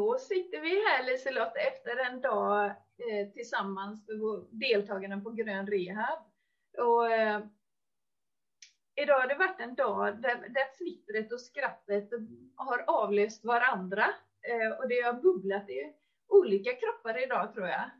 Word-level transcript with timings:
Då 0.00 0.18
sitter 0.18 0.60
vi 0.60 0.68
här 0.68 1.06
Liselott 1.06 1.56
efter 1.56 1.96
en 1.96 2.20
dag 2.20 2.66
eh, 2.66 3.32
tillsammans 3.32 4.08
med 4.08 4.46
deltagarna 4.50 5.20
på 5.20 5.30
Grön 5.30 5.66
Rehab. 5.66 6.18
Och, 6.78 7.12
eh, 7.12 7.40
idag 8.94 9.20
har 9.20 9.28
det 9.28 9.34
varit 9.34 9.60
en 9.60 9.74
dag 9.74 10.22
där, 10.22 10.48
där 10.48 10.72
fnittret 10.78 11.32
och 11.32 11.40
skrattet 11.40 12.08
har 12.54 12.84
avlöst 12.86 13.44
varandra. 13.44 14.04
Eh, 14.42 14.78
och 14.78 14.88
det 14.88 15.00
har 15.00 15.12
bubblat 15.12 15.70
i 15.70 15.94
olika 16.28 16.70
kroppar 16.72 17.22
idag 17.22 17.54
tror 17.54 17.66
jag. 17.66 17.90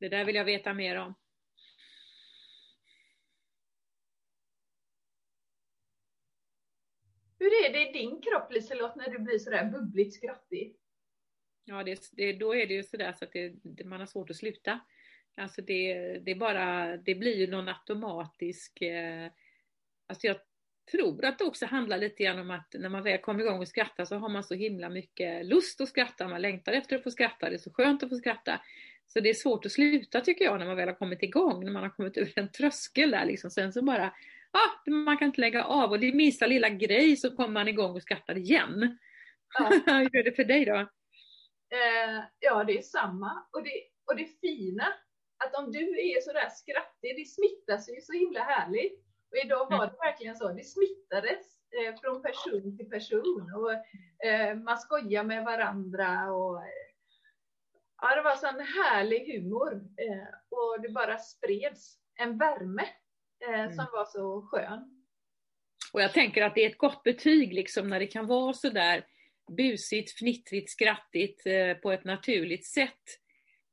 Det 0.00 0.08
där 0.08 0.24
vill 0.24 0.36
jag 0.36 0.44
veta 0.44 0.72
mer 0.72 0.98
om. 0.98 1.14
Hur 7.44 7.66
är 7.66 7.72
det 7.72 7.88
i 7.88 7.92
din 7.92 8.20
kropp 8.20 8.52
Liselott 8.52 8.96
när 8.96 9.10
du 9.10 9.18
blir 9.18 9.38
sådär 9.38 9.64
bubbligt 9.64 10.14
skrattig? 10.14 10.76
Ja, 11.64 11.82
det, 11.82 12.08
det, 12.12 12.32
då 12.32 12.54
är 12.54 12.66
det 12.66 12.74
ju 12.74 12.82
sådär 12.82 13.12
så 13.12 13.24
att 13.24 13.32
det, 13.62 13.84
man 13.84 14.00
har 14.00 14.06
svårt 14.06 14.30
att 14.30 14.36
sluta. 14.36 14.80
Alltså 15.36 15.62
det, 15.62 16.18
det, 16.18 16.34
bara, 16.34 16.96
det 16.96 17.14
blir 17.14 17.36
ju 17.36 17.46
någon 17.46 17.68
automatisk... 17.68 18.82
Eh, 18.82 19.30
alltså 20.06 20.26
jag 20.26 20.36
tror 20.90 21.24
att 21.24 21.38
det 21.38 21.44
också 21.44 21.66
handlar 21.66 21.98
lite 21.98 22.22
grann 22.22 22.38
om 22.38 22.50
att 22.50 22.74
när 22.78 22.88
man 22.88 23.02
väl 23.02 23.18
kommer 23.18 23.40
igång 23.44 23.60
och 23.60 23.68
skrattar 23.68 24.04
så 24.04 24.16
har 24.16 24.28
man 24.28 24.44
så 24.44 24.54
himla 24.54 24.88
mycket 24.88 25.46
lust 25.46 25.80
att 25.80 25.88
skratta, 25.88 26.28
man 26.28 26.42
längtar 26.42 26.72
efter 26.72 26.96
att 26.96 27.02
få 27.02 27.10
skratta, 27.10 27.48
det 27.48 27.56
är 27.56 27.58
så 27.58 27.72
skönt 27.72 28.02
att 28.02 28.08
få 28.08 28.16
skratta. 28.16 28.60
Så 29.06 29.20
det 29.20 29.30
är 29.30 29.34
svårt 29.34 29.66
att 29.66 29.72
sluta 29.72 30.20
tycker 30.20 30.44
jag 30.44 30.58
när 30.58 30.66
man 30.66 30.76
väl 30.76 30.88
har 30.88 30.94
kommit 30.94 31.22
igång, 31.22 31.64
när 31.64 31.72
man 31.72 31.82
har 31.82 31.90
kommit 31.90 32.16
ur 32.16 32.38
en 32.38 32.52
tröskel 32.52 33.10
där 33.10 33.26
liksom. 33.26 33.50
Sen 33.50 33.72
så 33.72 33.82
bara 33.82 34.14
ah, 34.54 34.90
man 34.90 35.18
kan 35.18 35.26
inte 35.26 35.40
lägga 35.40 35.64
av 35.64 35.90
och 35.90 36.00
det 36.00 36.08
är 36.08 36.12
minsta 36.12 36.46
lilla 36.46 36.68
grej 36.68 37.16
så 37.16 37.36
kommer 37.36 37.52
man 37.52 37.68
igång 37.68 37.94
och 37.94 38.02
skrattar 38.02 38.38
igen. 38.38 38.98
Ja. 39.58 39.64
Hur 39.86 40.16
är 40.16 40.24
det 40.24 40.36
för 40.36 40.44
dig 40.44 40.64
då? 40.64 40.76
Eh, 41.74 42.24
ja, 42.38 42.64
det 42.64 42.78
är 42.78 42.82
samma. 42.82 43.46
Och 43.52 43.62
det, 43.64 43.70
och 44.06 44.16
det 44.16 44.40
fina, 44.40 44.86
att 45.44 45.54
om 45.54 45.72
du 45.72 45.78
är 45.78 46.20
sådär 46.20 46.48
skrattig, 46.50 47.16
det 47.16 47.24
smittas 47.24 47.88
ju 47.88 48.00
så 48.00 48.12
himla 48.12 48.40
härligt. 48.40 49.04
Och 49.30 49.38
idag 49.44 49.70
var 49.70 49.86
det 49.86 49.96
verkligen 50.06 50.36
så, 50.36 50.48
det 50.48 50.64
smittades 50.64 51.46
eh, 51.78 52.00
från 52.00 52.22
person 52.22 52.76
till 52.78 52.90
person. 52.90 53.52
Och 53.56 53.72
eh, 54.26 54.56
man 54.56 54.78
skojar 54.78 55.24
med 55.24 55.44
varandra 55.44 56.32
och 56.32 56.62
ja, 58.02 58.14
det 58.16 58.22
var 58.22 58.36
sån 58.36 58.60
härlig 58.60 59.32
humor. 59.32 59.72
Eh, 59.74 60.28
och 60.50 60.82
det 60.82 60.88
bara 60.88 61.18
spreds 61.18 61.98
en 62.16 62.38
värme 62.38 62.86
mm. 63.48 63.72
som 63.72 63.86
var 63.92 64.04
så 64.04 64.48
skön. 64.50 65.04
Och 65.92 66.02
jag 66.02 66.12
tänker 66.12 66.42
att 66.42 66.54
det 66.54 66.64
är 66.64 66.70
ett 66.70 66.78
gott 66.78 67.02
betyg 67.02 67.52
liksom 67.52 67.88
när 67.88 68.00
det 68.00 68.06
kan 68.06 68.26
vara 68.26 68.52
så 68.52 68.68
där 68.68 69.04
busigt, 69.56 70.10
fnittrigt, 70.10 70.70
skrattigt 70.70 71.46
eh, 71.46 71.74
på 71.74 71.92
ett 71.92 72.04
naturligt 72.04 72.66
sätt. 72.66 73.20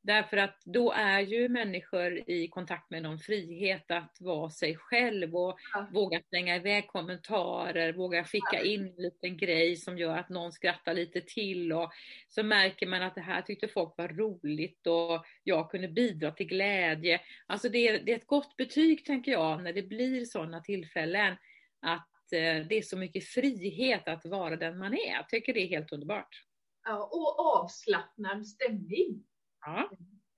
Därför 0.04 0.38
att 0.38 0.62
då 0.66 0.92
är 0.92 1.20
ju 1.20 1.50
människor 1.50 2.30
i 2.30 2.48
kontakt 2.48 2.90
med 2.90 3.04
någon 3.04 3.20
frihet 3.20 3.92
att 3.92 4.18
vara 4.20 4.50
sig 4.50 4.76
själv 4.76 5.36
och 5.36 5.60
ja. 5.74 5.88
våga 5.94 6.22
slänga 6.30 6.56
iväg 6.56 6.88
kommentarer, 6.88 7.94
våga 7.94 8.24
skicka 8.24 8.64
in 8.64 8.88
en 8.88 9.04
liten 9.04 9.38
grej 9.38 9.76
som 9.76 9.98
gör 9.98 10.18
att 10.18 10.30
någon 10.30 10.52
skrattar 10.52 10.94
lite 10.94 11.22
till 11.22 11.74
och 11.74 11.92
så 12.30 12.44
märker 12.44 12.88
man 12.88 13.02
att 13.02 13.16
det 13.16 13.22
här 13.22 13.42
tyckte 13.42 13.68
folk 13.68 13.94
var 13.98 14.08
roligt 14.08 14.88
och 14.88 15.26
jag 15.44 15.72
kunde 15.72 15.88
bidra 15.88 16.32
till 16.32 16.48
glädje. 16.48 17.22
Alltså 17.48 17.70
det 17.70 17.88
är, 17.88 18.00
det 18.00 18.12
är 18.12 18.18
ett 18.18 18.28
gott 18.28 18.58
betyg 18.58 19.06
tänker 19.06 19.32
jag 19.32 19.64
när 19.64 19.74
det 19.74 19.84
blir 19.84 20.26
sådana 20.26 20.62
tillfällen 20.62 21.36
att 21.82 22.34
eh, 22.34 22.68
det 22.68 22.78
är 22.78 22.82
så 22.82 22.98
mycket 22.98 23.26
frihet 23.26 24.08
att 24.08 24.26
vara 24.26 24.56
den 24.56 24.78
man 24.78 24.94
är. 24.94 25.14
Jag 25.14 25.30
tycker 25.30 25.54
det 25.54 25.60
är 25.60 25.68
helt 25.68 25.92
underbart. 25.92 26.44
Ja, 26.84 27.10
och 27.12 27.40
avslappnad 27.40 28.48
stämning. 28.48 29.24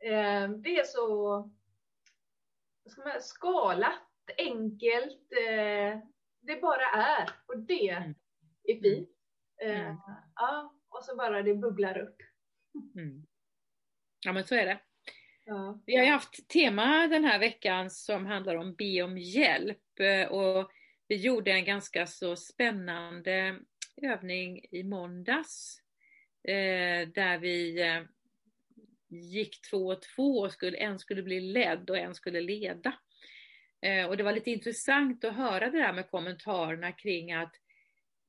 Eh, 0.04 0.50
det 0.50 0.80
är 0.80 0.84
så 0.84 1.38
man, 2.98 3.22
skalat, 3.22 4.02
enkelt. 4.38 5.32
Eh, 5.32 6.00
det 6.42 6.62
bara 6.62 6.86
är 6.86 7.30
och 7.48 7.60
det 7.60 7.90
mm. 7.90 8.16
är 8.64 8.82
fint. 8.82 9.10
Eh, 9.62 9.80
mm. 9.80 9.98
Ja, 10.36 10.76
och 10.90 11.04
så 11.04 11.16
bara 11.16 11.42
det 11.42 11.56
bubblar 11.56 11.98
upp. 11.98 12.18
Mm. 12.96 13.26
Ja 14.26 14.34
men 14.34 14.44
så 14.44 14.56
är 14.56 14.66
det. 14.66 14.80
Ja. 15.46 15.82
Vi 15.86 15.96
har 15.96 16.04
ju 16.04 16.12
haft 16.12 16.50
tema 16.50 17.08
den 17.08 17.24
här 17.24 17.40
veckan 17.40 17.90
som 17.90 18.26
handlar 18.26 18.56
om 18.56 18.76
be 18.76 19.02
om 19.02 19.18
hjälp 19.18 20.00
och 20.30 20.72
vi 21.08 21.16
gjorde 21.16 21.52
en 21.52 21.66
ganska 21.66 22.08
så 22.08 22.36
spännande 22.36 23.60
övning 24.02 24.66
i 24.72 24.84
måndags 24.84 25.82
där 27.14 27.38
vi 27.38 27.80
gick 29.22 29.62
två 29.62 29.88
och 29.88 30.02
två 30.02 30.40
och 30.40 30.52
skulle, 30.52 30.78
en 30.78 31.00
skulle 31.00 31.24
bli 31.24 31.40
ledd 31.40 31.90
och 31.90 31.98
en 31.98 32.16
skulle 32.16 32.42
leda. 32.42 32.94
Eh, 33.82 34.06
och 34.06 34.18
det 34.18 34.24
var 34.24 34.34
lite 34.34 34.52
intressant 34.52 35.26
att 35.26 35.36
höra 35.36 35.70
det 35.70 35.80
där 35.80 35.94
med 35.94 36.10
kommentarerna 36.10 36.92
kring 36.92 37.34
att 37.34 37.54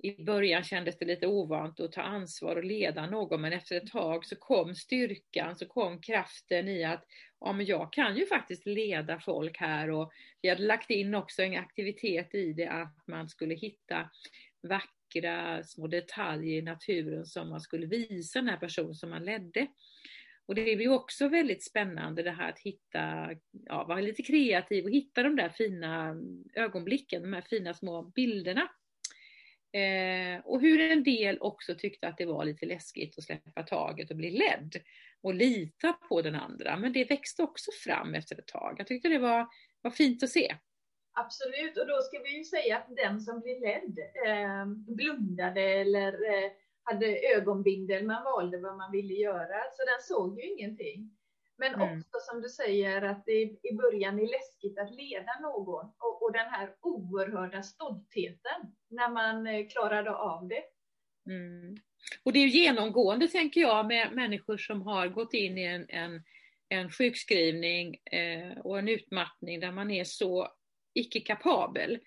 i 0.05 0.25
början 0.25 0.65
kändes 0.65 0.99
det 0.99 1.05
lite 1.05 1.27
ovant 1.27 1.81
att 1.81 1.93
ta 1.93 2.03
ansvar 2.03 2.57
och 2.57 2.65
leda 2.65 3.07
någon, 3.07 3.41
men 3.41 3.53
efter 3.53 3.77
ett 3.77 3.87
tag 3.87 4.27
så 4.27 4.37
kom 4.37 4.75
styrkan, 4.75 5.57
så 5.57 5.67
kom 5.67 6.01
kraften 6.01 6.69
i 6.69 6.85
att 6.85 7.05
ja, 7.41 7.53
men 7.53 7.67
jag 7.67 7.93
kan 7.93 8.17
ju 8.17 8.27
faktiskt 8.27 8.67
leda 8.67 9.21
folk 9.21 9.59
här 9.59 9.91
och 9.91 10.13
vi 10.43 10.49
hade 10.49 10.63
lagt 10.63 10.91
in 10.91 11.15
också 11.15 11.43
en 11.43 11.57
aktivitet 11.57 12.35
i 12.35 12.53
det 12.53 12.67
att 12.67 13.07
man 13.07 13.29
skulle 13.29 13.55
hitta 13.55 14.11
vackra 14.63 15.65
små 15.65 15.87
detaljer 15.87 16.59
i 16.59 16.63
naturen 16.63 17.27
som 17.27 17.49
man 17.49 17.61
skulle 17.61 17.87
visa 17.87 18.39
den 18.39 18.49
här 18.49 18.57
personen 18.57 18.95
som 18.95 19.11
man 19.11 19.25
ledde. 19.25 19.67
Och 20.47 20.55
det 20.55 20.73
är 20.73 20.77
ju 20.77 20.89
också 20.89 21.29
väldigt 21.29 21.65
spännande 21.65 22.23
det 22.23 22.31
här 22.31 22.49
att 22.49 22.59
hitta, 22.59 23.31
ja, 23.51 23.85
vara 23.85 24.01
lite 24.01 24.23
kreativ 24.23 24.85
och 24.85 24.91
hitta 24.91 25.23
de 25.23 25.37
där 25.37 25.49
fina 25.49 26.17
ögonblicken, 26.55 27.23
de 27.23 27.33
här 27.33 27.41
fina 27.41 27.75
små 27.75 28.03
bilderna. 28.03 28.69
Eh, 29.73 30.41
och 30.45 30.61
hur 30.61 30.81
en 30.81 31.03
del 31.03 31.39
också 31.41 31.75
tyckte 31.75 32.09
att 32.09 32.19
det 32.19 32.27
var 32.27 32.45
lite 32.45 32.67
läskigt 32.67 33.19
att 33.19 33.25
släppa 33.25 33.63
taget 33.63 34.11
och 34.11 34.17
bli 34.17 34.31
ledd 34.31 34.77
och 35.23 35.35
lita 35.35 35.93
på 35.93 36.23
den 36.23 36.35
andra. 36.35 36.77
Men 36.77 36.93
det 36.93 37.05
växte 37.05 37.43
också 37.43 37.71
fram 37.85 38.15
efter 38.15 38.39
ett 38.39 38.47
tag. 38.47 38.77
Jag 38.79 38.87
tyckte 38.87 39.09
det 39.09 39.19
var, 39.19 39.47
var 39.81 39.91
fint 39.91 40.23
att 40.23 40.31
se. 40.31 40.57
Absolut, 41.17 41.79
och 41.79 41.87
då 41.87 42.01
ska 42.03 42.19
vi 42.19 42.39
ju 42.39 42.45
säga 42.45 42.77
att 42.77 42.97
den 42.97 43.21
som 43.21 43.41
blir 43.41 43.61
ledd 43.61 43.99
eh, 44.27 44.67
blundade 44.67 45.61
eller 45.61 46.13
eh, 46.13 46.51
hade 46.85 47.37
ögonbindel, 47.37 48.07
man 48.07 48.25
valde 48.25 48.59
vad 48.59 48.77
man 48.77 48.93
ville 48.93 49.15
göra, 49.15 49.59
så 49.73 49.85
den 49.85 50.03
såg 50.03 50.41
ju 50.41 50.53
ingenting. 50.53 51.11
Men 51.57 51.75
mm. 51.75 51.99
också 51.99 52.19
som 52.31 52.43
du 52.43 52.49
säger 52.49 53.03
att 53.03 53.25
det 53.27 53.43
i 53.43 53.75
början 53.83 54.19
är 54.19 54.27
läskigt 54.27 54.79
att 54.79 54.95
leda 54.95 55.41
någon 55.41 55.87
och, 55.99 56.23
och 56.23 56.33
den 56.33 56.51
här 56.51 56.75
oerhörda 56.81 57.63
stoltheten 57.63 58.75
när 58.91 59.09
man 59.09 59.47
eh, 59.47 59.69
klarade 59.69 60.15
av 60.15 60.49
det. 60.49 60.65
Mm. 61.27 61.77
Och 62.23 62.33
det 62.33 62.39
är 62.39 62.47
genomgående 62.47 63.29
tänker 63.29 63.61
jag 63.61 63.87
med 63.87 64.13
människor 64.13 64.57
som 64.57 64.83
har 64.83 65.09
gått 65.09 65.35
in 65.35 65.59
i 65.59 65.65
en, 65.65 65.87
en, 65.89 66.23
en 66.69 66.91
sjukskrivning 66.91 67.95
eh, 67.95 68.59
och 68.59 68.79
en 68.79 68.89
utmattning 68.89 69.61
där 69.61 69.73
man 69.73 69.91
är 69.91 70.05
så 70.05 70.49
icke 70.95 71.21
kapabel 71.21 71.99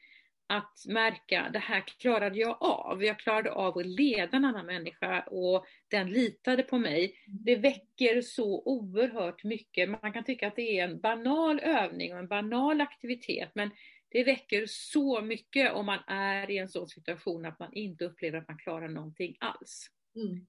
att 0.47 0.85
märka, 0.87 1.49
det 1.53 1.59
här 1.59 1.81
klarade 1.81 2.39
jag 2.39 2.57
av. 2.59 3.03
Jag 3.03 3.19
klarade 3.19 3.51
av 3.51 3.77
att 3.77 3.85
leda 3.85 4.37
en 4.37 4.45
annan 4.45 4.65
människa 4.65 5.21
och 5.21 5.65
den 5.87 6.09
litade 6.09 6.63
på 6.63 6.77
mig. 6.77 7.15
Det 7.27 7.55
väcker 7.55 8.21
så 8.21 8.63
oerhört 8.65 9.43
mycket. 9.43 9.89
Man 9.89 10.13
kan 10.13 10.23
tycka 10.23 10.47
att 10.47 10.55
det 10.55 10.79
är 10.79 10.83
en 10.83 10.99
banal 10.99 11.59
övning 11.59 12.13
och 12.13 12.19
en 12.19 12.27
banal 12.27 12.81
aktivitet, 12.81 13.51
men 13.53 13.71
det 14.09 14.23
väcker 14.23 14.65
så 14.67 15.21
mycket 15.21 15.73
om 15.73 15.85
man 15.85 15.99
är 16.07 16.51
i 16.51 16.57
en 16.57 16.69
sån 16.69 16.87
situation 16.87 17.45
att 17.45 17.59
man 17.59 17.73
inte 17.73 18.05
upplever 18.05 18.37
att 18.37 18.47
man 18.47 18.57
klarar 18.57 18.87
någonting 18.87 19.37
alls. 19.39 19.87
Mm. 20.15 20.47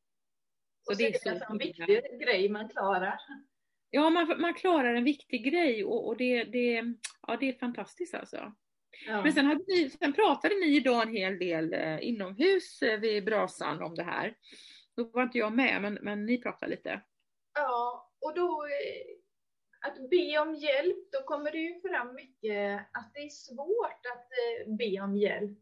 Så, 0.83 0.93
så 0.93 0.99
det 0.99 1.15
är 1.15 1.19
så 1.19 1.53
en 1.53 1.59
viktig 1.59 2.21
grej 2.21 2.49
man 2.49 2.69
klarar. 2.69 3.21
Ja, 3.91 4.11
man, 4.11 4.41
man 4.41 4.55
klarar 4.55 4.95
en 4.95 5.05
viktig 5.05 5.45
grej 5.45 5.85
och, 5.85 6.09
och 6.09 6.17
det, 6.17 6.45
det, 6.45 6.95
ja, 7.27 7.37
det 7.41 7.49
är 7.49 7.59
fantastiskt 7.59 8.15
alltså. 8.15 8.53
Ja. 9.07 9.23
Men 9.23 9.33
sen, 9.33 9.47
hade 9.47 9.65
ni, 9.69 9.91
sen 9.91 10.13
pratade 10.13 10.55
ni 10.55 10.77
idag 10.77 11.03
en 11.03 11.15
hel 11.15 11.39
del 11.39 11.73
eh, 11.73 12.09
inomhus 12.09 12.83
eh, 12.83 13.01
vid 13.01 13.25
brasan 13.25 13.83
om 13.83 13.95
det 13.95 14.03
här. 14.03 14.37
Då 14.97 15.05
var 15.05 15.23
inte 15.23 15.39
jag 15.39 15.53
med, 15.53 15.83
men, 15.83 15.99
men 16.03 16.27
ni 16.27 16.43
pratade 16.43 16.71
lite. 16.71 17.01
Ja, 17.55 18.11
och 18.21 18.35
då 18.35 18.65
eh, 18.67 19.89
att 19.89 20.11
be 20.11 20.39
om 20.39 20.55
hjälp, 20.55 21.13
då 21.13 21.23
kommer 21.23 21.53
det 21.53 21.59
ju 21.59 21.81
fram 21.81 22.15
mycket 22.15 22.81
att 22.93 23.11
det 23.15 23.21
är 23.21 23.29
svårt 23.29 24.07
att 24.15 24.29
be 24.79 25.01
om 25.01 25.17
hjälp. 25.17 25.59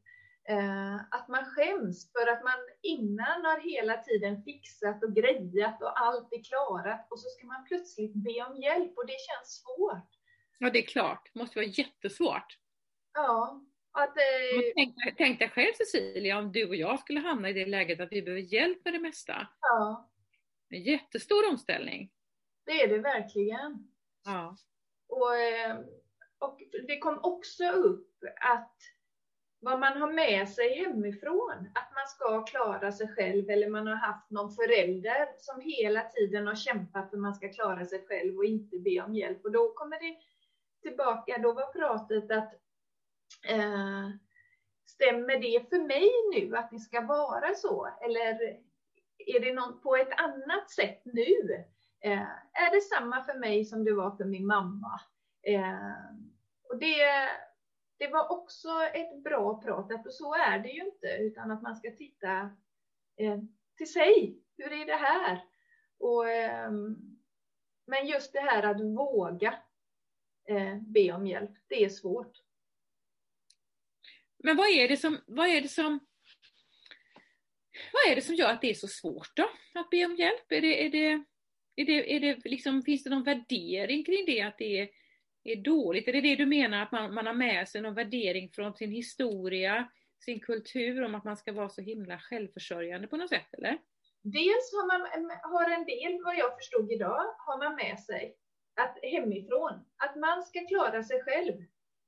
Att 1.10 1.28
man 1.28 1.44
skäms 1.44 2.12
för 2.12 2.26
att 2.32 2.44
man 2.44 2.58
innan 2.82 3.44
har 3.44 3.60
hela 3.60 3.96
tiden 3.96 4.42
fixat 4.42 5.04
och 5.04 5.14
grejat 5.14 5.82
och 5.82 6.00
allt 6.00 6.28
är 6.32 6.44
klarat 6.44 7.06
och 7.10 7.20
så 7.20 7.28
ska 7.28 7.46
man 7.46 7.64
plötsligt 7.64 8.14
be 8.14 8.44
om 8.44 8.56
hjälp 8.62 8.98
och 8.98 9.06
det 9.06 9.16
känns 9.28 9.62
svårt. 9.62 10.10
Ja, 10.58 10.70
det 10.70 10.78
är 10.78 10.86
klart. 10.86 11.30
Det 11.32 11.38
måste 11.40 11.58
vara 11.58 11.66
jättesvårt. 11.66 12.58
Ja, 13.16 13.60
Att, 13.92 14.16
eh... 14.16 14.72
tänk, 14.74 14.94
tänk 15.16 15.38
dig 15.38 15.48
själv 15.48 15.72
Cecilia, 15.74 16.38
om 16.38 16.52
du 16.52 16.68
och 16.68 16.76
jag 16.76 16.98
skulle 16.98 17.20
hamna 17.20 17.48
i 17.50 17.52
det 17.52 17.66
läget 17.66 18.00
att 18.00 18.12
vi 18.12 18.22
behöver 18.22 18.42
hjälp 18.42 18.84
med 18.84 18.94
det 18.94 19.00
mesta. 19.00 19.48
Ja. 19.60 20.10
En 20.68 20.82
jättestor 20.82 21.50
omställning. 21.50 22.12
Det 22.64 22.82
är 22.82 22.88
det 22.88 22.98
verkligen. 22.98 23.88
Ja. 24.24 24.56
Och, 25.08 25.36
eh, 25.36 25.78
och 26.38 26.62
det 26.86 26.98
kom 26.98 27.18
också 27.22 27.70
upp 27.70 28.10
att 28.40 28.76
vad 29.60 29.80
man 29.80 30.00
har 30.00 30.12
med 30.12 30.48
sig 30.48 30.84
hemifrån, 30.84 31.70
att 31.74 31.94
man 31.94 32.06
ska 32.06 32.44
klara 32.44 32.92
sig 32.92 33.08
själv 33.08 33.50
eller 33.50 33.68
man 33.68 33.86
har 33.86 33.94
haft 33.94 34.30
någon 34.30 34.52
förälder 34.52 35.28
som 35.38 35.60
hela 35.60 36.00
tiden 36.04 36.46
har 36.46 36.54
kämpat 36.54 37.10
för 37.10 37.16
att 37.16 37.22
man 37.22 37.34
ska 37.34 37.48
klara 37.48 37.84
sig 37.84 38.06
själv 38.08 38.36
och 38.36 38.44
inte 38.44 38.78
be 38.78 39.00
om 39.00 39.14
hjälp. 39.14 39.44
Och 39.44 39.52
då 39.52 39.72
kommer 39.72 39.98
det 40.00 40.16
tillbaka, 40.82 41.38
då 41.38 41.52
var 41.52 41.72
pratet 41.72 42.30
att 42.30 42.65
eh, 43.48 44.08
stämmer 44.86 45.40
det 45.40 45.68
för 45.68 45.78
mig 45.78 46.10
nu 46.34 46.56
att 46.56 46.70
det 46.70 46.78
ska 46.78 47.00
vara 47.00 47.54
så? 47.54 47.88
Eller 48.04 48.38
är 49.26 49.40
det 49.40 49.54
någon 49.54 49.80
på 49.80 49.96
ett 49.96 50.20
annat 50.20 50.70
sätt 50.70 51.02
nu? 51.04 51.64
Eh, 52.00 52.28
är 52.52 52.70
det 52.74 52.80
samma 52.80 53.24
för 53.24 53.38
mig 53.38 53.64
som 53.64 53.84
det 53.84 53.92
var 53.92 54.16
för 54.16 54.24
min 54.24 54.46
mamma? 54.46 55.00
Eh, 55.42 56.16
och 56.68 56.78
det, 56.78 57.28
det 57.98 58.08
var 58.08 58.32
också 58.32 58.68
ett 58.94 59.22
bra 59.24 59.60
prat, 59.60 59.88
för 59.88 60.10
så 60.10 60.34
är 60.34 60.58
det 60.58 60.68
ju 60.68 60.84
inte, 60.84 61.06
utan 61.20 61.50
att 61.50 61.62
man 61.62 61.76
ska 61.76 61.90
titta 61.90 62.40
eh, 63.16 63.38
till 63.76 63.92
sig. 63.92 64.42
Hur 64.56 64.72
är 64.72 64.86
det 64.86 64.96
här? 64.96 65.44
Och, 65.98 66.28
eh, 66.28 66.70
men 67.86 68.06
just 68.06 68.32
det 68.32 68.40
här 68.40 68.62
att 68.62 68.80
våga 68.80 69.54
eh, 70.48 70.76
be 70.76 71.12
om 71.12 71.26
hjälp, 71.26 71.50
det 71.68 71.84
är 71.84 71.88
svårt. 71.88 72.45
Men 74.46 74.56
vad 74.56 74.68
är 74.68 74.88
det 74.88 74.96
som, 74.96 75.18
vad 75.26 75.48
är 75.48 75.60
det 75.60 75.68
som 75.68 76.00
vad 77.92 78.12
är 78.12 78.16
det 78.16 78.22
som 78.22 78.34
gör 78.34 78.50
att 78.50 78.60
det 78.60 78.70
är 78.70 78.74
så 78.74 78.88
svårt 78.88 79.30
då, 79.36 79.50
att 79.74 79.90
be 79.90 80.04
om 80.04 80.16
hjälp? 80.16 80.52
Är 80.52 80.60
det, 80.60 80.86
är 80.86 80.90
det, 80.90 81.24
är 81.76 81.86
det, 81.86 82.16
är 82.16 82.20
det 82.20 82.44
liksom, 82.44 82.82
finns 82.82 83.04
det 83.04 83.10
någon 83.10 83.24
värdering 83.24 84.04
kring 84.04 84.24
det, 84.26 84.42
att 84.42 84.58
det 84.58 84.80
är, 84.80 84.88
är 85.44 85.56
dåligt? 85.56 86.08
Är 86.08 86.12
det 86.12 86.20
det 86.20 86.36
du 86.36 86.46
menar, 86.46 86.82
att 86.82 86.92
man, 86.92 87.14
man 87.14 87.26
har 87.26 87.34
med 87.34 87.68
sig 87.68 87.80
någon 87.80 87.94
värdering 87.94 88.50
från 88.50 88.74
sin 88.74 88.90
historia, 88.90 89.88
sin 90.24 90.40
kultur, 90.40 91.02
om 91.02 91.14
att 91.14 91.24
man 91.24 91.36
ska 91.36 91.52
vara 91.52 91.68
så 91.68 91.82
himla 91.82 92.18
självförsörjande 92.18 93.08
på 93.08 93.16
något 93.16 93.28
sätt, 93.28 93.54
eller? 93.54 93.78
Dels 94.22 94.72
har, 94.72 94.86
man, 94.86 95.30
har 95.42 95.70
en 95.70 95.84
del, 95.84 96.22
vad 96.24 96.36
jag 96.36 96.56
förstod 96.58 96.92
idag, 96.92 97.34
har 97.38 97.58
man 97.58 97.76
med 97.76 98.00
sig 98.00 98.36
att 98.80 98.98
hemifrån, 99.02 99.72
att 99.96 100.16
man 100.16 100.42
ska 100.42 100.66
klara 100.66 101.02
sig 101.02 101.22
själv. 101.22 101.54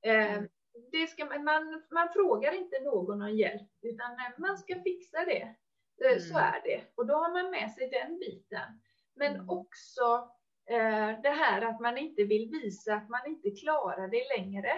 Eh, 0.06 0.32
mm. 0.32 0.48
Det 0.92 1.06
ska, 1.06 1.24
man, 1.24 1.82
man 1.90 2.08
frågar 2.12 2.52
inte 2.52 2.80
någon 2.80 3.22
om 3.22 3.36
hjälp, 3.36 3.70
utan 3.82 4.16
man 4.38 4.58
ska 4.58 4.82
fixa 4.82 5.24
det. 5.24 5.54
Eh, 6.04 6.10
mm. 6.10 6.20
Så 6.20 6.38
är 6.38 6.62
det. 6.64 6.84
Och 6.94 7.06
då 7.06 7.14
har 7.14 7.32
man 7.32 7.50
med 7.50 7.70
sig 7.70 7.88
den 7.88 8.18
biten. 8.18 8.80
Men 9.14 9.34
mm. 9.34 9.48
också 9.48 10.30
eh, 10.70 11.20
det 11.22 11.30
här 11.30 11.62
att 11.62 11.80
man 11.80 11.98
inte 11.98 12.24
vill 12.24 12.50
visa 12.50 12.94
att 12.94 13.08
man 13.08 13.26
inte 13.26 13.50
klarar 13.50 14.08
det 14.08 14.38
längre. 14.38 14.70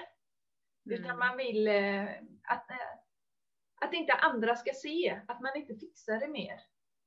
Mm. 0.86 1.00
Utan 1.00 1.18
man 1.18 1.36
vill 1.36 1.68
eh, 1.68 2.04
att, 2.42 2.70
eh, 2.70 2.92
att 3.80 3.94
inte 3.94 4.12
andra 4.12 4.56
ska 4.56 4.72
se 4.74 5.20
att 5.28 5.40
man 5.40 5.56
inte 5.56 5.74
fixar 5.74 6.20
det 6.20 6.28
mer. 6.28 6.60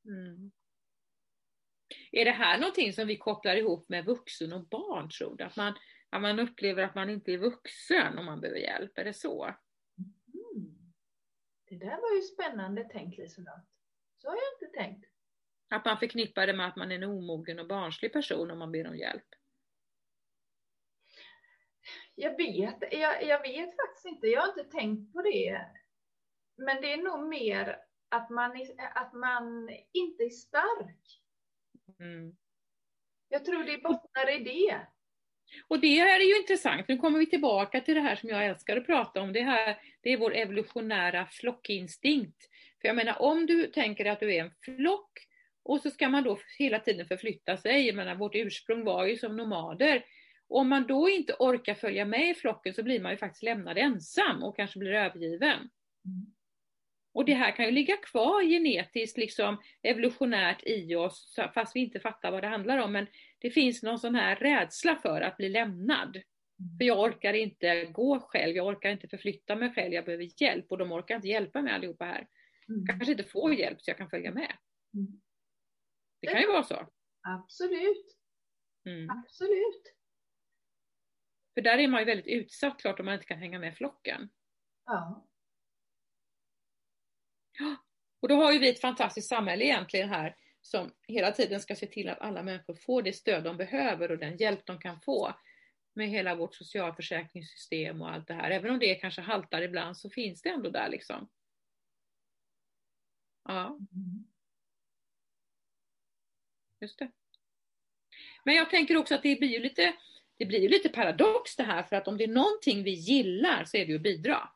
Mm. 0.05 0.51
Är 2.11 2.25
det 2.25 2.31
här 2.31 2.57
någonting 2.57 2.93
som 2.93 3.07
vi 3.07 3.17
kopplar 3.17 3.55
ihop 3.55 3.89
med 3.89 4.05
vuxen 4.05 4.53
och 4.53 4.67
barn 4.67 5.09
tror 5.09 5.35
du? 5.35 5.43
Att 5.43 5.55
man, 5.55 5.73
att 6.13 6.21
man 6.21 6.39
upplever 6.39 6.83
att 6.83 6.95
man 6.95 7.09
inte 7.09 7.31
är 7.31 7.37
vuxen 7.37 8.17
om 8.17 8.25
man 8.25 8.41
behöver 8.41 8.59
hjälp, 8.59 8.97
är 8.97 9.03
det 9.03 9.13
så? 9.13 9.43
Mm. 9.43 10.93
Det 11.69 11.77
där 11.77 12.01
var 12.01 12.15
ju 12.15 12.21
spännande 12.21 12.83
tänkt 12.83 13.17
Liselott. 13.17 13.67
Så 14.17 14.27
har 14.27 14.35
jag 14.35 14.67
inte 14.67 14.77
tänkt. 14.77 15.05
Att 15.69 15.85
man 15.85 15.97
förknippar 15.97 16.47
det 16.47 16.53
med 16.53 16.67
att 16.67 16.75
man 16.75 16.91
är 16.91 16.95
en 16.95 17.03
omogen 17.03 17.59
och 17.59 17.67
barnslig 17.67 18.13
person 18.13 18.51
om 18.51 18.59
man 18.59 18.71
ber 18.71 18.87
om 18.87 18.97
hjälp? 18.97 19.27
Jag 22.15 22.37
vet, 22.37 22.77
jag, 22.91 23.23
jag 23.23 23.41
vet 23.41 23.75
faktiskt 23.75 24.05
inte. 24.05 24.27
Jag 24.27 24.41
har 24.41 24.47
inte 24.47 24.71
tänkt 24.71 25.13
på 25.13 25.21
det. 25.21 25.67
Men 26.55 26.81
det 26.81 26.93
är 26.93 27.03
nog 27.03 27.27
mer 27.27 27.79
att 28.09 28.29
man, 28.29 28.51
att 28.95 29.13
man 29.13 29.69
inte 29.91 30.23
är 30.23 30.29
stark. 30.29 31.21
Mm. 31.99 32.35
Jag 33.27 33.45
tror 33.45 33.63
det 33.63 33.83
bottnar 33.83 34.41
i 34.41 34.43
det. 34.43 34.87
Och 35.67 35.79
det 35.79 35.99
här 35.99 36.19
är 36.19 36.23
ju 36.23 36.37
intressant, 36.37 36.87
nu 36.87 36.97
kommer 36.97 37.19
vi 37.19 37.25
tillbaka 37.25 37.81
till 37.81 37.95
det 37.95 38.01
här 38.01 38.15
som 38.15 38.29
jag 38.29 38.45
älskar 38.45 38.77
att 38.77 38.85
prata 38.85 39.21
om, 39.21 39.33
det 39.33 39.41
här 39.41 39.77
det 40.01 40.09
är 40.09 40.17
vår 40.17 40.35
evolutionära 40.35 41.27
flockinstinkt. 41.31 42.49
För 42.81 42.87
jag 42.87 42.95
menar 42.95 43.21
om 43.21 43.45
du 43.45 43.67
tänker 43.67 44.05
att 44.05 44.19
du 44.19 44.35
är 44.35 44.43
en 44.43 44.51
flock 44.61 45.11
och 45.63 45.81
så 45.81 45.89
ska 45.89 46.09
man 46.09 46.23
då 46.23 46.39
hela 46.59 46.79
tiden 46.79 47.07
förflytta 47.07 47.57
sig, 47.57 47.87
jag 47.87 47.95
menar 47.95 48.15
vårt 48.15 48.35
ursprung 48.35 48.83
var 48.83 49.05
ju 49.05 49.17
som 49.17 49.37
nomader. 49.37 50.05
Och 50.47 50.59
om 50.59 50.69
man 50.69 50.87
då 50.87 51.09
inte 51.09 51.35
orkar 51.39 51.73
följa 51.73 52.05
med 52.05 52.29
i 52.29 52.33
flocken 52.33 52.73
så 52.73 52.83
blir 52.83 52.99
man 52.99 53.11
ju 53.11 53.17
faktiskt 53.17 53.43
lämnad 53.43 53.77
ensam 53.77 54.43
och 54.43 54.55
kanske 54.55 54.79
blir 54.79 54.93
övergiven. 54.93 55.57
Mm. 56.05 56.33
Och 57.13 57.25
det 57.25 57.33
här 57.33 57.51
kan 57.55 57.65
ju 57.65 57.71
ligga 57.71 57.97
kvar 57.97 58.43
genetiskt, 58.43 59.17
liksom 59.17 59.61
evolutionärt 59.83 60.63
i 60.63 60.95
oss, 60.95 61.39
fast 61.53 61.75
vi 61.75 61.79
inte 61.79 61.99
fattar 61.99 62.31
vad 62.31 62.43
det 62.43 62.47
handlar 62.47 62.77
om. 62.77 62.91
Men 62.91 63.07
det 63.43 63.51
finns 63.51 63.83
någon 63.83 63.99
sån 63.99 64.15
här 64.15 64.35
rädsla 64.35 64.95
för 64.95 65.21
att 65.21 65.37
bli 65.37 65.49
lämnad. 65.49 66.15
Mm. 66.15 66.77
För 66.77 66.85
jag 66.85 66.99
orkar 66.99 67.33
inte 67.33 67.85
gå 67.85 68.19
själv, 68.19 68.55
jag 68.55 68.67
orkar 68.67 68.89
inte 68.89 69.07
förflytta 69.07 69.55
mig 69.55 69.73
själv, 69.73 69.93
jag 69.93 70.05
behöver 70.05 70.41
hjälp 70.41 70.65
och 70.71 70.77
de 70.77 70.91
orkar 70.91 71.15
inte 71.15 71.27
hjälpa 71.27 71.61
mig 71.61 71.73
allihopa 71.73 72.05
här. 72.05 72.27
Mm. 72.69 72.85
Kanske 72.87 73.11
inte 73.11 73.23
får 73.23 73.53
hjälp 73.53 73.81
så 73.81 73.89
jag 73.89 73.97
kan 73.97 74.09
följa 74.09 74.31
med. 74.31 74.57
Mm. 74.93 75.21
Det 76.21 76.27
kan 76.27 76.41
ju 76.41 76.47
vara 76.47 76.63
så. 76.63 76.89
Absolut. 77.21 78.17
Mm. 78.85 79.09
Absolut. 79.09 79.95
För 81.53 81.61
där 81.61 81.77
är 81.77 81.87
man 81.87 82.01
ju 82.01 82.05
väldigt 82.05 82.27
utsatt 82.27 82.81
klart 82.81 82.99
om 82.99 83.05
man 83.05 83.13
inte 83.13 83.25
kan 83.25 83.39
hänga 83.39 83.59
med 83.59 83.77
flocken. 83.77 84.29
Ja. 84.85 85.27
Och 88.19 88.27
då 88.27 88.35
har 88.35 88.51
ju 88.51 88.59
vi 88.59 88.69
ett 88.69 88.81
fantastiskt 88.81 89.29
samhälle 89.29 89.63
egentligen 89.65 90.09
här 90.09 90.35
som 90.63 90.91
hela 91.07 91.31
tiden 91.31 91.59
ska 91.59 91.75
se 91.75 91.87
till 91.87 92.09
att 92.09 92.21
alla 92.21 92.43
människor 92.43 92.73
får 92.73 93.01
det 93.01 93.13
stöd 93.13 93.43
de 93.43 93.57
behöver 93.57 94.11
och 94.11 94.17
den 94.17 94.37
hjälp 94.37 94.65
de 94.65 94.79
kan 94.79 95.01
få 95.01 95.33
med 95.93 96.09
hela 96.09 96.35
vårt 96.35 96.55
socialförsäkringssystem 96.55 98.01
och 98.01 98.11
allt 98.11 98.27
det 98.27 98.33
här. 98.33 98.51
Även 98.51 98.71
om 98.71 98.79
det 98.79 98.95
kanske 98.95 99.21
haltar 99.21 99.61
ibland 99.61 99.97
så 99.97 100.09
finns 100.09 100.41
det 100.41 100.49
ändå 100.49 100.69
där 100.69 100.89
liksom. 100.89 101.29
Ja. 103.43 103.79
Just 106.81 106.99
det. 106.99 107.11
Men 108.45 108.55
jag 108.55 108.69
tänker 108.69 108.97
också 108.97 109.15
att 109.15 109.23
det 109.23 109.39
blir 109.39 109.49
ju 109.49 109.59
lite, 109.59 109.93
det 110.37 110.45
blir 110.45 110.59
ju 110.59 110.67
lite 110.67 110.89
paradox 110.89 111.55
det 111.55 111.63
här 111.63 111.83
för 111.83 111.95
att 111.95 112.07
om 112.07 112.17
det 112.17 112.23
är 112.23 112.27
någonting 112.27 112.83
vi 112.83 112.91
gillar 112.91 113.65
så 113.65 113.77
är 113.77 113.85
det 113.85 113.91
ju 113.91 113.95
att 113.95 114.01
bidra. 114.01 114.49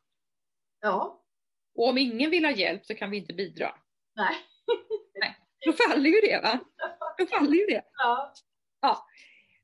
Ja. 0.80 1.24
Och 1.76 1.90
om 1.90 1.98
ingen 1.98 2.32
vill 2.32 2.46
ha 2.46 2.52
hjälp 2.52 2.86
så 2.86 2.96
kan 2.96 3.12
vi 3.12 3.18
inte 3.18 3.34
bidra. 3.34 3.76
Nej. 4.16 4.36
Faller 5.78 6.10
ju 6.10 6.22
det 6.22 6.40
va? 6.44 6.60
Då 7.18 7.26
faller 7.26 7.56
ju 7.56 7.66
det. 7.66 7.82
Ja. 7.98 8.34
ja. 8.82 9.06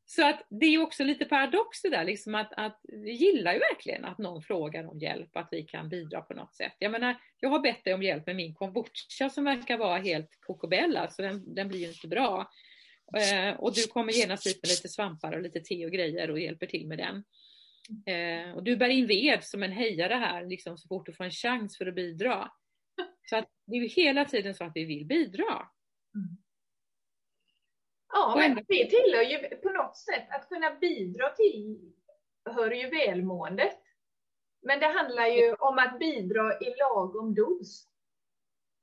Så 0.06 0.30
att 0.30 0.46
det 0.50 0.66
är 0.66 0.82
också 0.82 1.04
lite 1.04 1.26
paradox 1.26 1.82
det 1.82 1.90
där, 1.90 2.04
liksom 2.04 2.36
att, 2.36 2.54
att 2.58 2.80
vi 2.84 3.12
gillar 3.12 3.54
ju 3.54 3.60
verkligen 3.60 4.06
att 4.06 4.18
någon 4.18 4.42
frågar 4.42 4.88
om 4.88 5.00
hjälp, 5.00 5.38
att 5.38 5.48
vi 5.52 5.64
kan 5.64 5.90
bidra 5.90 6.22
på 6.22 6.34
något 6.34 6.56
sätt. 6.56 6.74
Jag 6.80 6.92
menar, 6.92 7.16
jag 7.40 7.50
har 7.50 7.60
bett 7.60 7.84
dig 7.84 7.94
om 7.94 8.04
hjälp 8.04 8.26
med 8.26 8.36
min 8.36 8.54
kombucha 8.54 9.30
som 9.30 9.44
verkar 9.44 9.78
vara 9.78 9.98
helt 9.98 10.30
kokobell, 10.40 10.98
alltså 10.98 11.22
den, 11.22 11.56
den 11.56 11.68
blir 11.68 11.80
ju 11.80 11.88
inte 11.88 12.08
bra. 12.08 12.52
Eh, 13.18 13.56
och 13.60 13.74
du 13.74 13.88
kommer 13.88 14.14
genast 14.14 14.48
hit 14.48 14.60
med 14.64 14.70
lite 14.70 14.90
svampar 14.90 15.32
och 15.32 15.42
lite 15.42 15.60
te 15.60 15.86
och 15.86 15.92
grejer 15.92 16.32
och 16.32 16.40
hjälper 16.40 16.66
till 16.66 16.88
med 16.88 16.98
den. 16.98 17.24
Eh, 18.06 18.56
och 18.56 18.64
du 18.64 18.76
bär 18.76 18.90
in 18.90 19.08
ved 19.08 19.44
som 19.44 19.64
en 19.64 19.72
hejare 19.72 20.14
här, 20.14 20.46
liksom, 20.46 20.78
så 20.78 20.88
fort 20.88 21.06
du 21.06 21.14
får 21.14 21.24
en 21.24 21.32
chans 21.32 21.78
för 21.78 21.86
att 21.86 21.96
bidra. 21.96 22.52
Så 23.30 23.36
att 23.36 23.50
det 23.66 23.76
är 23.76 23.82
ju 23.82 23.88
hela 23.88 24.26
tiden 24.26 24.56
så 24.56 24.64
att 24.64 24.72
vi 24.76 24.86
vill 24.86 25.06
bidra. 25.06 25.68
Mm. 26.16 26.38
Ja, 28.14 28.34
men 28.38 28.56
det 28.56 28.90
tillhör 28.90 29.24
ju 29.24 29.56
på 29.56 29.70
något 29.70 29.98
sätt 29.98 30.28
att 30.30 30.50
kunna 30.50 30.76
bidra 30.76 31.30
till 31.30 31.94
hör 32.46 32.72
ju 32.72 32.90
välmåendet. 32.90 33.80
Men 34.62 34.80
det 34.80 34.88
handlar 34.88 35.28
ju 35.28 35.54
om 35.54 35.78
att 35.78 36.00
bidra 36.00 36.60
i 36.60 36.76
lagom 36.80 37.36
dos. 37.36 37.88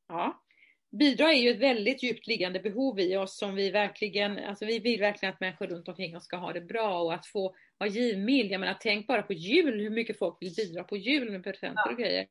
Ja, 0.09 0.45
bidra 0.91 1.33
är 1.33 1.37
ju 1.37 1.51
ett 1.51 1.61
väldigt 1.61 2.03
djupt 2.03 2.27
liggande 2.27 2.61
behov 2.61 3.01
i 3.01 3.17
oss 3.17 3.39
som 3.39 3.55
vi 3.55 3.71
verkligen, 3.71 4.39
alltså 4.39 4.65
vi 4.65 4.79
vill 4.79 5.01
verkligen 5.01 5.35
att 5.35 5.41
människor 5.41 5.67
runt 5.67 5.89
omkring 5.89 6.17
oss 6.17 6.25
ska 6.25 6.37
ha 6.37 6.53
det 6.53 6.61
bra 6.61 7.03
och 7.03 7.15
att 7.15 7.27
få 7.27 7.55
vara 7.79 7.91
givmild. 7.91 8.53
Jag 8.53 8.61
menar 8.61 8.77
tänk 8.81 9.07
bara 9.07 9.23
på 9.23 9.33
jul, 9.33 9.81
hur 9.81 9.91
mycket 9.91 10.19
folk 10.19 10.37
vill 10.41 10.55
bidra 10.55 10.85
på 10.85 10.97
jul 10.97 11.31
med 11.31 11.45
presenter 11.45 11.83
ja. 11.85 11.91
och 11.91 11.99
grejer. 11.99 12.29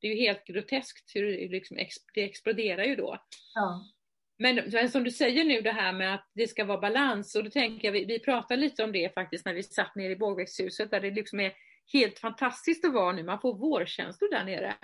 Det 0.00 0.06
är 0.06 0.14
ju 0.14 0.20
helt 0.20 0.44
groteskt 0.44 1.10
hur 1.14 1.22
det, 1.22 1.48
liksom, 1.48 1.76
det 2.14 2.22
exploderar 2.22 2.84
ju 2.84 2.96
då. 2.96 3.18
Ja. 3.54 3.84
Men, 4.38 4.60
men, 4.72 4.90
som 4.90 5.04
du 5.04 5.10
säger 5.10 5.44
nu 5.44 5.60
det 5.60 5.72
här 5.72 5.92
med 5.92 6.14
att 6.14 6.30
det 6.34 6.48
ska 6.48 6.64
vara 6.64 6.80
balans 6.80 7.34
och 7.34 7.44
då 7.44 7.50
tänker 7.50 7.88
jag, 7.88 7.92
vi, 7.92 8.04
vi 8.04 8.18
pratade 8.18 8.60
lite 8.60 8.84
om 8.84 8.92
det 8.92 9.14
faktiskt 9.14 9.46
när 9.46 9.54
vi 9.54 9.62
satt 9.62 9.94
nere 9.94 10.12
i 10.12 10.16
Bågvägshuset 10.16 10.90
där 10.90 11.00
det 11.00 11.10
liksom 11.10 11.40
är 11.40 11.52
helt 11.92 12.18
fantastiskt 12.18 12.84
att 12.84 12.92
vara 12.92 13.12
nu. 13.12 13.22
Man 13.22 13.40
får 13.40 13.58
vårkänslor 13.58 14.30
där 14.30 14.44
nere. 14.44 14.74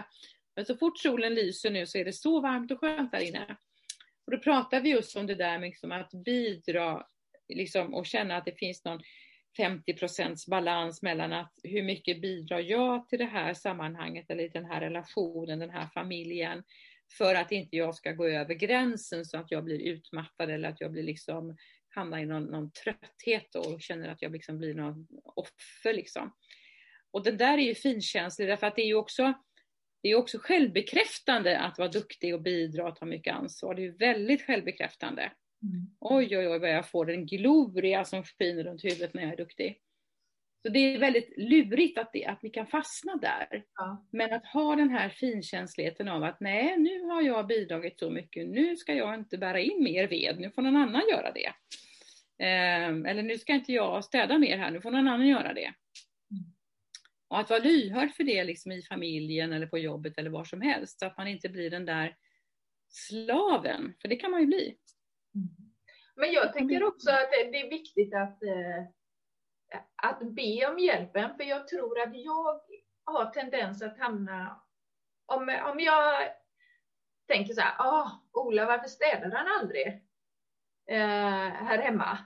Men 0.57 0.65
så 0.65 0.77
fort 0.77 0.99
solen 0.99 1.35
lyser 1.35 1.71
nu 1.71 1.87
så 1.87 1.99
är 1.99 2.05
det 2.05 2.13
så 2.13 2.41
varmt 2.41 2.71
och 2.71 2.81
skönt 2.81 3.13
där 3.13 3.21
inne. 3.21 3.57
Och 4.27 4.33
då 4.33 4.39
pratar 4.39 4.81
vi 4.81 4.91
just 4.91 5.17
om 5.17 5.27
det 5.27 5.35
där 5.35 5.59
med 5.59 5.69
liksom 5.69 5.93
att 5.93 6.11
bidra 6.11 7.07
liksom, 7.49 7.95
och 7.95 8.07
känna 8.07 8.37
att 8.37 8.45
det 8.45 8.59
finns 8.59 8.85
någon 8.85 9.01
50 9.57 9.95
procents 9.95 10.47
balans 10.47 11.03
mellan 11.03 11.33
att 11.33 11.53
hur 11.63 11.83
mycket 11.83 12.21
bidrar 12.21 12.59
jag 12.59 13.09
till 13.09 13.19
det 13.19 13.25
här 13.25 13.55
sammanhanget 13.55 14.31
eller 14.31 14.45
i 14.45 14.49
den 14.49 14.65
här 14.65 14.81
relationen, 14.81 15.59
den 15.59 15.71
här 15.71 15.89
familjen, 15.95 16.63
för 17.19 17.35
att 17.35 17.53
inte 17.53 17.77
jag 17.77 17.95
ska 17.95 18.13
gå 18.13 18.27
över 18.27 18.55
gränsen 18.55 19.25
så 19.25 19.39
att 19.39 19.51
jag 19.51 19.65
blir 19.65 19.81
utmattad 19.81 20.51
eller 20.51 20.69
att 20.69 20.81
jag 20.81 20.93
blir 20.93 21.03
liksom 21.03 21.57
hamnar 21.89 22.19
i 22.19 22.27
någon, 22.27 22.45
någon 22.45 22.73
trötthet 22.73 23.55
och 23.55 23.83
känner 23.83 24.09
att 24.09 24.23
jag 24.23 24.33
liksom 24.33 24.59
blir 24.59 24.75
någon 24.75 25.07
offer 25.25 25.93
liksom. 25.93 26.33
Och 27.11 27.25
den 27.25 27.37
där 27.37 27.59
är 27.59 27.63
ju 27.63 27.75
finkänslig 27.75 28.49
därför 28.49 28.67
att 28.67 28.77
det 28.77 28.83
är 28.83 28.87
ju 28.87 28.95
också 28.95 29.35
det 30.03 30.09
är 30.09 30.15
också 30.15 30.39
självbekräftande 30.39 31.59
att 31.59 31.79
vara 31.79 31.89
duktig 31.89 32.35
och 32.35 32.43
bidra 32.43 32.89
och 32.89 32.97
ta 32.97 33.07
mycket 33.07 33.35
ansvar. 33.35 33.75
Det 33.75 33.87
är 33.87 33.91
väldigt 33.91 34.43
självbekräftande. 34.43 35.23
Mm. 35.63 35.97
Oj, 36.01 36.39
oj, 36.39 36.49
oj 36.49 36.59
vad 36.59 36.71
jag 36.71 36.89
får 36.89 37.11
en 37.11 37.27
gloria 37.27 38.05
som 38.05 38.25
skiner 38.25 38.65
runt 38.65 38.85
huvudet 38.85 39.15
när 39.15 39.23
jag 39.23 39.33
är 39.33 39.37
duktig. 39.37 39.79
Så 40.63 40.69
det 40.69 40.79
är 40.79 40.99
väldigt 40.99 41.35
lurigt 41.37 41.99
att, 41.99 42.13
det, 42.13 42.27
att 42.27 42.39
vi 42.43 42.51
kan 42.51 42.67
fastna 42.67 43.17
där. 43.17 43.65
Ja. 43.75 44.07
Men 44.11 44.33
att 44.33 44.47
ha 44.47 44.77
den 44.77 44.91
här 44.91 45.09
finkänsligheten 45.09 46.09
av 46.09 46.25
att 46.25 46.41
nej, 46.41 46.77
nu 46.79 47.03
har 47.03 47.23
jag 47.23 47.47
bidragit 47.47 47.99
så 47.99 48.11
mycket, 48.11 48.49
nu 48.49 48.77
ska 48.77 48.95
jag 48.95 49.15
inte 49.15 49.39
bära 49.39 49.61
in 49.61 49.83
mer 49.83 50.09
ved, 50.09 50.41
nu 50.41 50.51
får 50.51 50.63
någon 50.63 50.77
annan 50.77 51.03
göra 51.11 51.33
det. 51.33 51.47
Eh, 52.45 53.11
eller 53.11 53.23
nu 53.23 53.39
ska 53.39 53.53
inte 53.53 53.73
jag 53.73 54.05
städa 54.05 54.39
mer 54.39 54.59
här, 54.59 54.71
nu 54.71 54.81
får 54.81 54.91
någon 54.91 55.09
annan 55.09 55.29
göra 55.29 55.53
det. 55.53 55.73
Och 57.29 57.39
att 57.39 57.51
vara 57.51 57.61
lyhörd 57.61 58.15
för 58.15 58.25
det 58.25 58.45
liksom 58.45 58.73
i 58.73 58.83
familjen 58.83 59.53
eller 59.53 59.67
på 59.67 59.79
jobbet 59.79 60.19
eller 60.19 60.31
var 60.31 60.45
som 60.45 60.61
helst, 60.61 60.99
så 60.99 61.07
att 61.07 61.17
man 61.17 61.29
inte 61.29 61.49
blir 61.49 61.71
den 61.71 61.85
där 61.85 62.17
slaven, 62.89 63.95
för 64.03 64.09
det 64.09 64.17
kan 64.17 64.31
man 64.31 64.41
ju 64.41 64.47
bli. 64.47 64.77
Mm. 65.35 65.49
Men 66.17 66.33
jag 66.33 66.53
tänker 66.53 66.85
också 66.85 67.11
att 67.11 67.31
det 67.53 67.61
är 67.61 67.71
viktigt 67.71 68.15
att, 68.15 68.43
eh, 68.43 69.00
att 69.97 70.21
be 70.21 70.67
om 70.67 70.79
hjälpen, 70.79 71.37
för 71.37 71.45
jag 71.45 71.69
tror 71.69 72.01
att 72.01 72.17
jag 72.17 72.61
har 73.05 73.31
tendens 73.31 73.83
att 73.83 73.99
hamna, 73.99 74.61
om, 75.27 75.59
om 75.73 75.81
jag 75.81 76.29
tänker 77.29 77.55
så 77.55 77.61
här, 77.61 77.75
ah, 77.79 78.11
Ola 78.33 78.67
varför 78.67 78.89
städar 78.89 79.31
han 79.31 79.61
aldrig 79.61 79.87
eh, 80.87 81.55
här 81.67 81.79
hemma? 81.79 82.19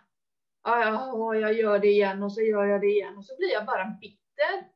Ah, 0.62 1.34
jag 1.34 1.52
gör 1.52 1.78
det 1.78 1.88
igen 1.88 2.22
och 2.22 2.32
så 2.32 2.40
gör 2.40 2.64
jag 2.64 2.80
det 2.80 2.86
igen 2.86 3.16
och 3.16 3.24
så 3.24 3.36
blir 3.36 3.52
jag 3.52 3.66
bara 3.66 3.96
bitter. 4.00 4.74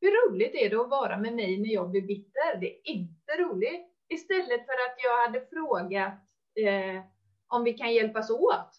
Hur 0.00 0.10
roligt 0.10 0.54
är 0.54 0.70
det 0.70 0.80
att 0.80 0.90
vara 0.90 1.18
med 1.18 1.34
mig 1.34 1.58
när 1.58 1.68
jag 1.68 1.90
blir 1.90 2.02
bitter? 2.02 2.56
Det 2.60 2.66
är 2.66 2.90
inte 2.90 3.36
roligt. 3.38 3.86
Istället 4.08 4.66
för 4.66 4.72
att 4.72 4.96
jag 4.96 5.26
hade 5.26 5.46
frågat 5.46 6.20
eh, 6.54 7.02
om 7.48 7.64
vi 7.64 7.72
kan 7.72 7.94
hjälpas 7.94 8.30
åt. 8.30 8.70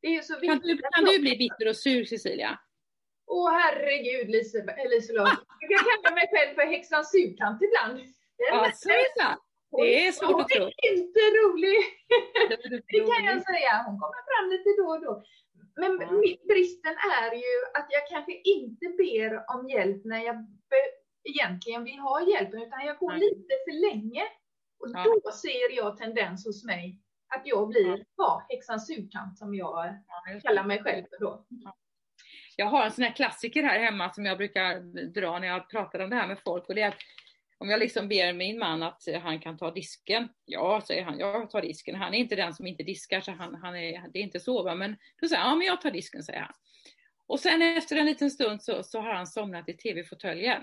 Det 0.00 0.16
är 0.16 0.22
så 0.22 0.34
kan 0.34 0.58
du, 0.58 0.78
kan 0.78 1.04
du 1.04 1.18
bli 1.20 1.36
bitter 1.36 1.68
och 1.68 1.76
sur 1.76 2.04
Cecilia? 2.04 2.58
Åh 3.36 3.50
herregud 3.58 4.28
Liselott. 4.92 5.38
Jag 5.60 5.68
kan 5.70 5.82
kalla 5.90 6.10
mig 6.18 6.26
själv 6.32 6.54
för 6.54 6.66
häxan 6.74 7.04
surkant 7.04 7.58
ibland. 7.66 7.96
Ja, 8.36 8.70
så 8.74 8.88
är 8.88 9.08
det 9.16 9.36
Det 9.80 10.06
är 10.06 10.12
svårt 10.12 10.40
att 10.40 10.48
tro. 10.48 10.62
Hon 10.64 10.72
är 10.76 10.92
inte 10.96 11.22
rolig. 11.40 11.78
Det 12.92 13.00
kan 13.10 13.24
jag 13.30 13.38
säga. 13.50 13.72
Hon 13.86 13.96
kommer 14.00 14.22
fram 14.30 14.46
lite 14.54 14.70
då 14.80 14.86
och 14.94 15.02
då. 15.06 15.14
Men 15.82 15.92
ja. 16.00 16.08
bristen 16.50 16.96
är 17.20 17.32
ju 17.44 17.54
att 17.78 17.88
jag 17.96 18.04
kanske 18.12 18.34
inte 18.56 18.86
ber 19.00 19.30
om 19.54 19.68
hjälp 19.68 20.00
när 20.04 20.22
jag 20.28 20.36
egentligen 21.24 21.84
vill 21.84 21.98
ha 21.98 22.16
hjälp, 22.30 22.54
utan 22.54 22.80
jag 22.86 22.98
går 22.98 23.12
lite 23.12 23.54
för 23.64 23.74
länge. 23.88 24.24
Och 24.80 24.88
ja. 24.94 25.20
då 25.24 25.30
ser 25.30 25.76
jag 25.76 25.96
tendens 25.96 26.46
hos 26.46 26.64
mig 26.64 26.98
att 27.34 27.42
jag 27.44 27.68
blir 27.68 28.04
ja, 28.16 28.46
häxan 28.48 28.80
surkant 28.80 29.38
som 29.38 29.54
jag 29.54 29.94
kallar 30.42 30.64
mig 30.64 30.82
själv 30.82 31.04
för 31.10 31.18
då. 31.24 31.46
Jag 32.62 32.68
har 32.68 32.84
en 32.84 32.92
sån 32.92 33.04
här 33.04 33.12
klassiker 33.12 33.62
här 33.62 33.78
hemma 33.78 34.12
som 34.12 34.26
jag 34.26 34.38
brukar 34.38 34.80
dra 35.06 35.38
när 35.38 35.46
jag 35.46 35.70
pratar 35.70 35.98
om 35.98 36.10
det 36.10 36.16
här 36.16 36.26
med 36.26 36.38
folk 36.38 36.68
och 36.68 36.74
det 36.74 36.82
är 36.82 36.88
att 36.88 36.98
om 37.58 37.70
jag 37.70 37.80
liksom 37.80 38.08
ber 38.08 38.32
min 38.32 38.58
man 38.58 38.82
att 38.82 39.02
han 39.22 39.40
kan 39.40 39.58
ta 39.58 39.70
disken, 39.70 40.28
ja 40.44 40.82
säger 40.86 41.02
han, 41.02 41.18
jag 41.18 41.50
tar 41.50 41.62
disken. 41.62 41.94
Han 41.94 42.14
är 42.14 42.18
inte 42.18 42.36
den 42.36 42.54
som 42.54 42.66
inte 42.66 42.82
diskar 42.82 43.20
så 43.20 43.32
han, 43.32 43.54
han 43.54 43.76
är, 43.76 44.08
det 44.12 44.18
är 44.18 44.22
inte 44.22 44.40
så 44.40 44.74
men 44.74 44.96
då 45.20 45.28
säger 45.28 45.42
han, 45.42 45.50
ja 45.50 45.56
men 45.56 45.66
jag 45.66 45.80
tar 45.80 45.90
disken 45.90 46.22
säger 46.22 46.40
han. 46.40 46.52
Och 47.26 47.40
sen 47.40 47.62
efter 47.62 47.96
en 47.96 48.06
liten 48.06 48.30
stund 48.30 48.62
så, 48.62 48.82
så 48.82 49.00
har 49.00 49.14
han 49.14 49.26
somnat 49.26 49.68
i 49.68 49.72
tv-fåtöljen. 49.72 50.62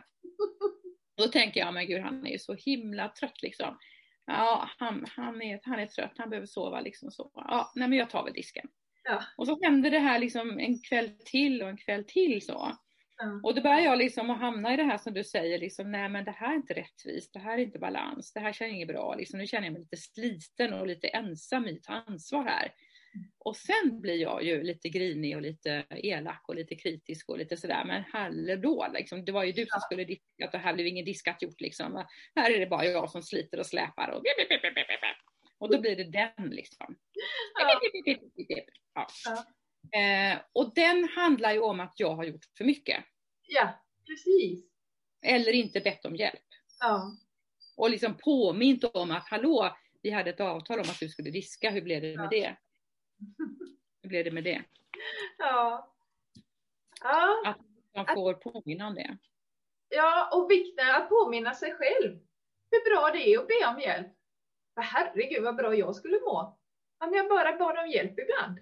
Då 1.18 1.28
tänker 1.28 1.60
jag, 1.60 1.74
men 1.74 1.88
gud 1.88 2.02
han 2.02 2.28
är 2.28 2.32
ju 2.32 2.40
så 2.40 2.54
himla 2.54 3.10
trött 3.10 3.42
liksom. 3.42 3.78
Ja, 4.26 4.70
han, 4.78 5.06
han, 5.10 5.42
är, 5.42 5.60
han 5.64 5.80
är 5.80 5.86
trött, 5.86 6.14
han 6.18 6.30
behöver 6.30 6.48
sova 6.48 6.82
liksom 6.82 7.12
så. 7.12 7.32
Ja, 7.34 7.72
nej 7.76 7.88
men 7.88 7.98
jag 7.98 8.10
tar 8.10 8.24
väl 8.24 8.34
disken. 8.34 8.68
Ja. 9.10 9.24
Och 9.38 9.48
så 9.48 9.64
händer 9.64 9.92
det 9.92 10.00
här 10.00 10.20
liksom 10.20 10.60
en 10.60 10.82
kväll 10.82 11.10
till 11.26 11.64
och 11.64 11.70
en 11.70 11.78
kväll 11.78 12.04
till 12.04 12.42
så. 12.42 12.78
Mm. 13.24 13.44
Och 13.44 13.56
då 13.56 13.62
börjar 13.62 13.80
jag 13.80 13.98
liksom 13.98 14.30
att 14.30 14.40
hamna 14.40 14.74
i 14.74 14.78
det 14.78 14.84
här 14.84 14.98
som 14.98 15.14
du 15.14 15.24
säger, 15.24 15.60
liksom, 15.60 15.92
nej 15.92 16.10
men 16.10 16.26
det 16.26 16.32
här 16.32 16.52
är 16.52 16.56
inte 16.56 16.74
rättvist, 16.74 17.34
det 17.34 17.40
här 17.40 17.58
är 17.58 17.62
inte 17.62 17.80
balans, 17.80 18.34
det 18.34 18.40
här 18.40 18.54
känns 18.54 18.74
inget 18.74 18.88
bra, 18.88 19.16
liksom, 19.16 19.40
nu 19.40 19.48
känner 19.48 19.68
jag 19.68 19.74
mig 19.74 19.82
lite 19.82 19.98
sliten 19.98 20.74
och 20.74 20.88
lite 20.88 21.08
ensam 21.08 21.68
i 21.68 21.74
att 21.74 21.84
ta 21.84 21.94
ansvar 21.94 22.44
här. 22.44 22.74
Och 23.38 23.56
sen 23.56 24.02
blir 24.02 24.22
jag 24.22 24.44
ju 24.44 24.64
lite 24.64 24.90
grinig 24.90 25.36
och 25.36 25.42
lite 25.42 25.86
elak 25.90 26.44
och 26.48 26.56
lite 26.56 26.76
kritisk 26.76 27.30
och 27.30 27.38
lite 27.38 27.58
sådär, 27.58 27.84
men 27.86 28.04
hallå, 28.14 28.88
liksom, 28.94 29.26
det 29.26 29.32
var 29.32 29.44
ju 29.44 29.52
du 29.52 29.66
som 29.66 29.82
skulle 29.82 30.04
diska, 30.04 30.50
och 30.54 30.60
här 30.60 30.74
blev 30.74 30.88
ingen 30.88 31.06
diskat 31.06 31.42
gjort 31.42 31.62
liksom. 31.62 32.06
Här 32.36 32.52
är 32.52 32.60
det 32.60 32.68
bara 32.68 32.86
jag 32.86 33.12
som 33.12 33.22
sliter 33.22 33.60
och 33.60 33.66
släpar 33.66 34.10
och 34.10 34.24
och 35.60 35.72
då 35.72 35.82
blir 35.82 35.96
det 35.96 36.04
den 36.04 36.50
liksom. 36.50 36.96
Ja. 38.94 39.08
Ja. 39.26 39.46
Eh, 40.00 40.40
och 40.54 40.74
den 40.76 41.10
handlar 41.10 41.54
ju 41.54 41.60
om 41.60 41.80
att 41.80 41.94
jag 41.96 42.16
har 42.16 42.24
gjort 42.24 42.46
för 42.58 42.66
mycket. 42.66 43.06
Ja, 43.48 43.86
precis. 44.08 44.66
Eller 45.26 45.54
inte 45.54 45.80
bett 45.80 46.06
om 46.06 46.16
hjälp. 46.16 46.46
Ja. 46.80 47.18
Och 47.78 47.90
liksom 47.90 48.18
påmint 48.18 48.84
om 48.84 49.12
att 49.12 49.28
hallå, 49.30 49.78
vi 50.02 50.10
hade 50.10 50.30
ett 50.30 50.40
avtal 50.40 50.80
om 50.80 50.90
att 50.90 51.00
du 51.00 51.10
skulle 51.10 51.32
diska, 51.32 51.70
hur 51.70 51.82
blev 51.82 52.02
det 52.02 52.18
med 52.18 52.30
det? 52.30 52.58
Hur 54.02 54.10
blev 54.10 54.26
det 54.26 54.32
med 54.32 54.44
det? 54.44 54.64
Ja. 55.38 55.94
ja. 57.02 57.44
Att 57.46 57.58
man 57.96 58.16
får 58.16 58.32
att... 58.32 58.42
påminna 58.42 58.88
om 58.88 58.96
det. 58.96 59.18
Ja, 59.90 60.30
och 60.34 60.52
vikten 60.52 60.90
att 60.90 61.10
påminna 61.10 61.54
sig 61.54 61.74
själv 61.74 62.20
hur 62.72 62.90
bra 62.90 63.10
det 63.12 63.34
är 63.34 63.40
att 63.40 63.48
be 63.48 63.68
om 63.68 63.80
hjälp. 63.82 64.19
För 64.80 64.84
herregud 64.84 65.44
vad 65.44 65.56
bra 65.56 65.76
jag 65.76 65.96
skulle 65.96 66.20
må 66.20 66.58
om 67.06 67.14
jag 67.14 67.30
bara 67.30 67.58
bad 67.58 67.78
om 67.78 67.92
hjälp 67.92 68.20
ibland. 68.20 68.60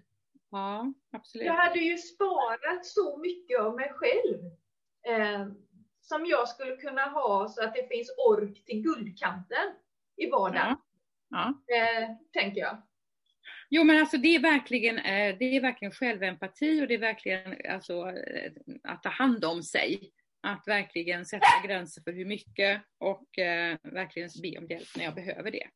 Ja, 0.52 0.94
absolut. 1.12 1.46
Jag 1.48 1.54
hade 1.54 1.80
ju 1.80 1.98
sparat 1.98 2.86
så 2.86 3.18
mycket 3.18 3.60
av 3.60 3.76
mig 3.76 3.92
själv 3.96 4.46
eh, 5.08 5.48
som 6.02 6.26
jag 6.26 6.50
skulle 6.50 6.76
kunna 6.76 7.02
ha 7.02 7.50
så 7.50 7.64
att 7.64 7.74
det 7.74 7.88
finns 7.88 8.16
ork 8.18 8.66
till 8.66 8.82
guldkanten 8.82 9.74
i 10.16 10.30
vardagen. 10.30 10.78
Ja. 11.30 11.54
ja. 11.68 11.76
Eh, 11.76 12.10
tänker 12.34 12.62
jag. 12.62 12.82
Jo 13.70 13.84
men 13.84 14.00
alltså 14.00 14.18
det 14.18 14.36
är 14.36 14.40
verkligen, 14.40 14.98
eh, 14.98 15.38
det 15.38 15.56
är 15.56 15.62
verkligen 15.62 15.92
självempati 15.92 16.84
och 16.84 16.88
det 16.88 16.94
är 16.94 17.00
verkligen 17.00 17.74
alltså, 17.74 18.10
eh, 18.10 18.52
att 18.84 19.04
ta 19.04 19.10
hand 19.10 19.46
om 19.46 19.64
sig. 19.64 20.12
Att 20.48 20.68
verkligen 20.68 21.26
sätta 21.26 21.68
gränser 21.68 22.02
för 22.02 22.12
hur 22.12 22.26
mycket 22.26 22.82
och 22.98 23.40
eh, 23.40 23.78
verkligen 23.84 24.30
be 24.42 24.58
om 24.58 24.68
hjälp 24.68 24.88
när 24.98 25.04
jag 25.04 25.16
behöver 25.16 25.52
det. 25.52 25.68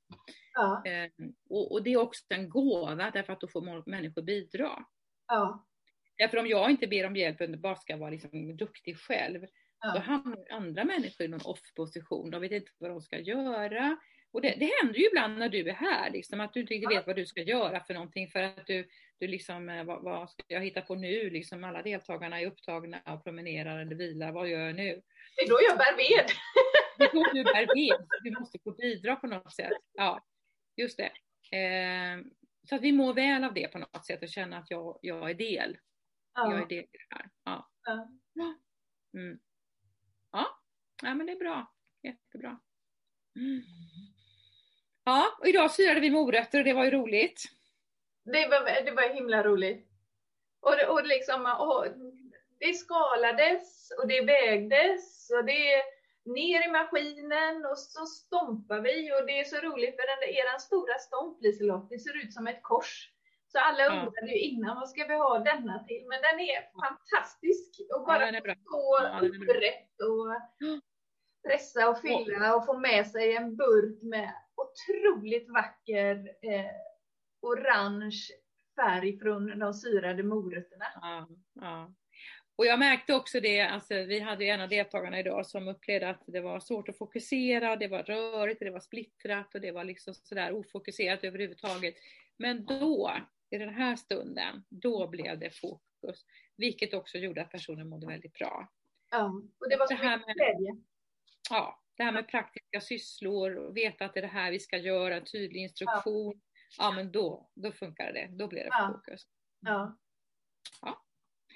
Ja. 0.53 0.85
Eh, 0.85 1.09
och, 1.49 1.71
och, 1.71 1.83
det 1.83 1.93
är 1.93 1.97
också 1.97 2.23
en 2.29 2.49
gåva 2.49 3.11
därför 3.11 3.33
att 3.33 3.41
då 3.41 3.47
får 3.47 3.89
människor 3.89 4.21
bidra. 4.21 4.85
Ja. 5.27 5.65
Därför 6.17 6.37
om 6.37 6.47
jag 6.47 6.71
inte 6.71 6.87
ber 6.87 7.05
om 7.05 7.15
hjälp 7.15 7.41
och 7.41 7.49
bara 7.49 7.75
ska 7.75 7.97
vara 7.97 8.09
liksom 8.09 8.57
duktig 8.57 8.97
själv, 8.97 9.45
ja. 9.79 9.93
då 9.93 9.99
hamnar 9.99 10.45
andra 10.49 10.83
människor 10.83 11.25
i 11.25 11.27
någon 11.27 11.45
off-position. 11.45 12.31
De 12.31 12.41
vet 12.41 12.51
inte 12.51 12.71
vad 12.77 12.91
de 12.91 13.01
ska 13.01 13.19
göra. 13.19 13.97
Och 14.31 14.41
det, 14.41 14.55
det 14.59 14.71
händer 14.81 14.99
ju 14.99 15.07
ibland 15.07 15.37
när 15.37 15.49
du 15.49 15.69
är 15.69 15.73
här, 15.73 16.11
liksom, 16.11 16.39
att 16.39 16.53
du 16.53 16.59
inte 16.59 16.87
vet 16.87 17.07
vad 17.07 17.15
du 17.15 17.25
ska 17.25 17.41
göra 17.41 17.83
för 17.83 17.93
någonting 17.93 18.27
för 18.27 18.43
att 18.43 18.67
du, 18.67 18.87
du 19.21 19.27
liksom, 19.27 19.69
eh, 19.69 19.83
vad, 19.83 20.03
vad 20.03 20.29
ska 20.29 20.43
jag 20.47 20.61
hitta 20.61 20.81
på 20.81 20.95
nu? 20.95 21.29
Liksom, 21.29 21.63
alla 21.63 21.81
deltagarna 21.81 22.41
är 22.41 22.47
upptagna 22.47 23.01
och 23.05 23.23
promenerar 23.23 23.79
eller 23.79 23.95
vilar, 23.95 24.31
vad 24.31 24.49
gör 24.49 24.59
jag 24.59 24.75
nu? 24.75 25.01
Det 25.35 25.41
är 25.41 25.49
då 25.49 25.59
jag 25.69 25.77
bär 25.77 25.97
ved. 25.97 26.25
Det 26.97 27.03
är 27.03 27.13
då 27.13 27.33
du 27.33 27.43
bär 27.43 27.75
ved, 27.75 28.07
du 28.23 28.39
måste 28.39 28.59
få 28.59 28.71
bidra 28.71 29.15
på 29.15 29.27
något 29.27 29.55
sätt. 29.55 29.71
Ja, 29.93 30.25
just 30.75 30.97
det. 30.97 31.11
Eh, 31.57 32.19
så 32.69 32.75
att 32.75 32.81
vi 32.81 32.91
mår 32.91 33.13
väl 33.13 33.43
av 33.43 33.53
det 33.53 33.67
på 33.67 33.77
något 33.77 34.05
sätt 34.05 34.21
och 34.21 34.29
känner 34.29 34.57
att 34.57 34.71
jag, 34.71 34.99
jag 35.01 35.29
är 35.29 35.33
del. 35.33 35.77
Ja. 36.33 36.51
Jag 36.51 36.61
är 36.61 36.67
del 36.67 36.83
i 36.83 36.97
det 37.09 37.15
här. 37.15 37.29
Ja. 37.43 37.69
Ja. 38.33 38.55
Mm. 39.13 39.39
ja. 40.31 40.59
ja, 41.03 41.15
men 41.15 41.25
det 41.25 41.31
är 41.31 41.39
bra. 41.39 41.73
Jättebra. 42.03 42.59
Mm. 43.35 43.61
Ja, 45.03 45.37
och 45.39 45.47
idag 45.47 45.75
firade 45.75 45.99
vi 45.99 46.09
morötter 46.09 46.59
och 46.59 46.65
det 46.65 46.73
var 46.73 46.85
ju 46.85 46.91
roligt. 46.91 47.43
Det 48.23 48.47
var, 48.47 48.85
det 48.85 48.91
var 48.91 49.13
himla 49.13 49.43
roligt. 49.43 49.87
Och, 50.61 50.75
och 50.89 51.05
liksom, 51.05 51.45
och 51.59 51.85
det 52.59 52.73
skalades 52.73 53.91
och 53.99 54.07
det 54.07 54.21
vägdes 54.21 55.31
och 55.31 55.45
det 55.45 55.83
ner 56.25 56.67
i 56.67 56.71
maskinen 56.71 57.65
och 57.65 57.77
så 57.77 58.05
stompar 58.05 58.79
vi 58.79 59.13
och 59.13 59.25
det 59.25 59.39
är 59.39 59.43
så 59.43 59.55
roligt 59.55 59.95
för 59.95 60.07
den 60.11 60.35
eran 60.35 60.59
stora 60.59 60.97
stomp 60.99 61.41
Liselott, 61.41 61.89
det 61.89 61.99
ser 61.99 62.23
ut 62.23 62.33
som 62.33 62.47
ett 62.47 62.63
kors. 62.63 63.11
Så 63.47 63.59
alla 63.59 63.85
undrade 63.85 64.31
ju 64.31 64.39
innan, 64.39 64.79
vad 64.79 64.89
ska 64.89 65.05
vi 65.07 65.13
ha 65.13 65.39
denna 65.39 65.83
till? 65.83 66.05
Men 66.07 66.21
den 66.21 66.39
är 66.39 66.59
fantastisk 66.85 67.81
och 67.95 68.05
bara 68.05 68.31
ja, 68.31 68.41
stå 68.41 68.99
ja, 69.01 69.19
upprätt 69.27 69.95
och 70.09 70.27
pressa 71.47 71.89
och 71.89 72.01
fylla 72.01 72.55
och 72.55 72.65
få 72.65 72.77
med 72.77 73.07
sig 73.07 73.35
en 73.35 73.55
burk 73.55 74.01
med 74.01 74.33
otroligt 74.55 75.49
vacker 75.49 76.15
eh, 76.41 76.71
orange 77.41 78.27
färg 78.75 79.19
från 79.19 79.60
de 79.60 79.74
syrade 79.74 80.24
morötterna. 80.24 80.86
Ja, 80.95 81.29
ja. 81.53 81.93
Och 82.55 82.65
jag 82.65 82.79
märkte 82.79 83.15
också 83.15 83.39
det, 83.39 83.62
alltså, 83.62 83.93
vi 83.93 84.19
hade 84.19 84.45
en 84.45 84.62
av 84.62 84.69
deltagarna 84.69 85.19
idag 85.19 85.45
som 85.45 85.67
upplevde 85.67 86.10
att 86.10 86.24
det 86.27 86.41
var 86.41 86.60
svårt 86.60 86.89
att 86.89 86.98
fokusera, 86.98 87.75
det 87.75 87.88
var 87.88 88.03
rörigt, 88.03 88.60
det 88.60 88.69
var 88.69 88.79
splittrat 88.79 89.55
och 89.55 89.62
det 89.62 89.71
var 89.71 89.83
liksom 89.83 90.13
sådär 90.13 90.53
ofokuserat 90.53 91.24
överhuvudtaget. 91.24 91.95
Men 92.38 92.65
då, 92.65 93.12
i 93.50 93.57
den 93.57 93.74
här 93.74 93.95
stunden, 93.95 94.63
då 94.69 95.07
blev 95.07 95.39
det 95.39 95.55
fokus. 95.55 96.25
Vilket 96.57 96.93
också 96.93 97.17
gjorde 97.17 97.41
att 97.41 97.51
personen 97.51 97.89
mådde 97.89 98.07
väldigt 98.07 98.33
bra. 98.33 98.71
Ja, 99.12 99.25
och 99.60 99.69
det 99.69 99.77
var 99.77 99.88
så 99.88 99.93
mycket 99.93 100.36
glädje. 100.36 100.75
Ja, 101.50 101.83
det 101.98 102.03
här 102.03 102.12
med 102.12 102.27
praktiska 102.27 102.81
sysslor, 102.81 103.55
och 103.55 103.77
veta 103.77 104.05
att 104.05 104.13
det 104.13 104.19
är 104.19 104.21
det 104.21 104.27
här 104.27 104.51
vi 104.51 104.60
ska 104.60 104.77
göra, 104.77 105.21
tydlig 105.21 105.62
instruktion. 105.62 106.33
Ja, 106.36 106.50
ja 106.77 106.91
men 106.91 107.11
då, 107.11 107.49
då 107.55 107.71
funkar 107.71 108.13
det, 108.13 108.27
då 108.31 108.47
blir 108.47 108.59
det 108.59 108.69
ja. 108.71 108.93
fokus. 108.93 109.27
Ja. 109.59 109.97
ja. 110.81 111.05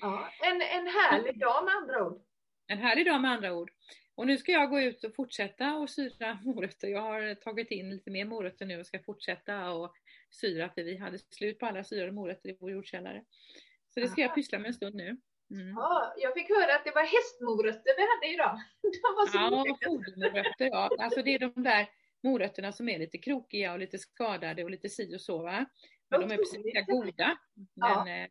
ja. 0.01 0.29
En, 0.41 0.61
en 0.61 0.87
härlig 0.87 1.39
dag 1.39 1.65
med 1.65 1.73
andra 1.73 2.05
ord. 2.05 2.21
En 2.67 2.77
härlig 2.77 3.05
dag 3.05 3.21
med 3.21 3.31
andra 3.31 3.53
ord. 3.53 3.71
Och 4.15 4.27
nu 4.27 4.37
ska 4.37 4.51
jag 4.51 4.69
gå 4.69 4.79
ut 4.79 5.03
och 5.03 5.15
fortsätta 5.15 5.75
och 5.75 5.89
syra 5.89 6.39
morötter. 6.43 6.87
Jag 6.87 7.01
har 7.01 7.35
tagit 7.35 7.71
in 7.71 7.89
lite 7.89 8.11
mer 8.11 8.25
morötter 8.25 8.65
nu 8.65 8.79
och 8.79 8.87
ska 8.87 8.99
fortsätta 8.99 9.71
och 9.71 9.95
syra 10.31 10.69
för 10.69 10.83
vi 10.83 10.97
hade 10.97 11.19
slut 11.19 11.59
på 11.59 11.65
alla 11.65 11.83
syrade 11.83 12.11
morötter 12.11 12.49
i 12.49 12.57
vår 12.59 12.71
jordkällare. 12.71 13.23
Så 13.93 13.99
det 13.99 14.07
ska 14.07 14.21
jag 14.21 14.35
pyssla 14.35 14.59
med 14.59 14.67
en 14.67 14.73
stund 14.73 14.95
nu. 14.95 15.17
Mm. 15.51 15.67
Ja, 15.75 16.13
jag 16.17 16.33
fick 16.33 16.49
höra 16.49 16.75
att 16.75 16.85
det 16.85 16.91
var 16.91 17.03
hästmorötter 17.03 17.91
vi 17.97 18.03
hade 18.11 18.33
idag. 18.33 18.61
De 18.81 19.15
var 19.15 19.27
så 19.27 19.37
ja, 19.37 19.77
fodermorötter 19.85 20.65
ja. 20.65 20.89
Alltså 20.99 21.21
det 21.21 21.33
är 21.35 21.39
de 21.39 21.63
där 21.63 21.87
morötterna 22.25 22.71
som 22.71 22.89
är 22.89 22.99
lite 22.99 23.17
krokiga 23.17 23.73
och 23.73 23.79
lite 23.79 23.97
skadade 23.97 24.63
och 24.63 24.69
lite 24.69 24.89
si 24.89 25.15
och 25.15 25.21
så 25.21 25.43
va. 25.43 25.65
Men 26.09 26.21
de 26.21 26.31
är 26.31 26.37
precis 26.37 26.65
lika 26.65 26.81
goda. 26.81 27.37
Men 27.73 28.07
ja. 28.07 28.09
Eh, 28.09 28.29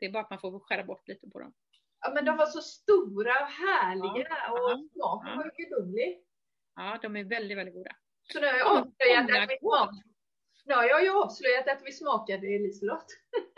det 0.00 0.06
är 0.06 0.10
bara 0.10 0.22
att 0.22 0.30
man 0.30 0.40
får 0.40 0.60
skära 0.60 0.84
bort 0.84 1.08
lite 1.08 1.30
på 1.30 1.40
dem. 1.40 1.54
Ja 2.00 2.12
men 2.14 2.24
de 2.24 2.36
var 2.36 2.46
så 2.46 2.60
stora 2.60 3.32
och 3.40 3.48
härliga 3.48 4.26
ja, 4.28 4.52
och 4.52 4.90
smaken 4.92 5.30
ja. 5.30 5.36
var 5.36 5.52
gudomlig. 5.56 6.24
Ja, 6.76 6.98
de 7.02 7.16
är 7.16 7.24
väldigt, 7.24 7.58
väldigt 7.58 7.74
goda. 7.74 7.96
Så 8.32 8.40
nu 8.40 8.46
har 8.46 8.54
jag 8.54 8.66
avslöjat 8.66 9.42
att 9.42 9.50
vi 9.50 9.58
smakade. 9.58 10.02
Nu 10.64 10.74
har 10.74 10.84
jag 10.84 11.02
ju 11.04 11.10
avslöjat 11.10 11.68
att 11.68 11.82
vi 11.84 11.92
smakade 11.92 12.46
Liselott. 12.46 13.06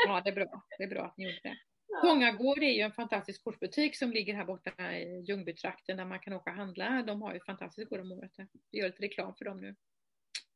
Ja, 0.07 0.21
det 0.25 0.31
är 0.31 0.35
bra. 0.35 0.67
Det 0.79 0.85
är 0.85 0.89
bra 0.89 1.05
att 1.05 1.17
ni 1.17 1.25
gjorde 1.25 1.41
det. 1.43 1.57
Fångagård 2.01 2.59
är 2.59 2.71
ju 2.71 2.81
en 2.81 2.93
fantastisk 2.93 3.45
kortbutik 3.45 3.97
som 3.97 4.11
ligger 4.11 4.35
här 4.35 4.45
borta 4.45 4.93
i 4.93 5.21
Ljungbytrakten 5.29 5.97
där 5.97 6.05
man 6.05 6.21
kan 6.21 6.33
åka 6.33 6.51
och 6.51 6.57
handla. 6.57 7.03
De 7.03 7.23
har 7.23 7.35
ju 7.35 7.41
fantastiskt 7.41 7.91
goda 7.91 8.05
morötter. 8.05 8.49
Vi 8.71 8.79
gör 8.79 8.87
lite 8.87 9.03
reklam 9.03 9.35
för 9.35 9.45
dem 9.45 9.61
nu. 9.61 9.77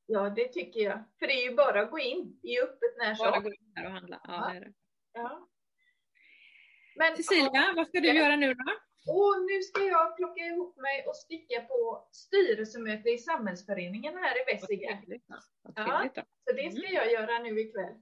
Ja, 0.06 0.30
det 0.30 0.48
tycker 0.48 0.80
jag. 0.80 1.04
För 1.18 1.26
det 1.26 1.32
är 1.32 1.50
ju 1.50 1.56
bara 1.56 1.82
att 1.82 1.90
gå 1.90 1.98
in. 1.98 2.38
Det 2.42 2.48
är 2.48 2.62
öppet 2.62 2.96
när 2.98 3.14
som. 3.14 3.26
Bara 3.26 3.40
gå 3.40 3.52
in 3.52 3.72
här 3.74 3.86
och 3.86 3.92
handla. 3.92 4.20
Ja, 4.24 4.32
ja. 4.32 4.50
det 4.52 4.56
är 4.56 4.60
det. 4.60 4.72
Ja. 5.12 5.48
Men, 6.96 7.16
Cecilia, 7.16 7.72
vad 7.76 7.86
ska 7.86 8.00
du 8.00 8.12
göra 8.12 8.36
nu 8.36 8.54
då? 8.54 8.64
Och 9.06 9.44
nu 9.50 9.62
ska 9.62 9.82
jag 9.82 10.16
plocka 10.16 10.40
ihop 10.40 10.76
mig 10.76 11.04
och 11.06 11.16
sticka 11.16 11.60
på 11.60 12.08
styrelsemöte 12.12 13.08
i 13.08 13.18
samhällsföreningen 13.18 14.16
här 14.16 14.34
i 14.42 14.54
Vessiga. 14.54 15.02
Ja, 15.74 16.08
så 16.44 16.52
det 16.56 16.72
ska 16.72 16.86
mm. 16.86 16.94
jag 16.94 17.12
göra 17.12 17.38
nu 17.38 17.60
ikväll. 17.60 17.94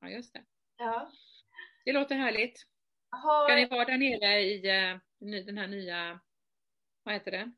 Ja, 0.00 0.08
just 0.08 0.32
det. 0.32 0.44
Ja. 0.76 1.10
Det 1.84 1.92
låter 1.92 2.14
härligt. 2.14 2.66
Har... 3.10 3.44
Ska 3.44 3.54
ni 3.54 3.66
vara 3.66 3.84
där 3.84 3.98
nere 3.98 4.40
i 4.40 4.56
uh, 4.58 5.44
den 5.46 5.58
här 5.58 5.66
nya, 5.66 6.20
vad 7.02 7.14
heter 7.14 7.30
det? 7.30 7.52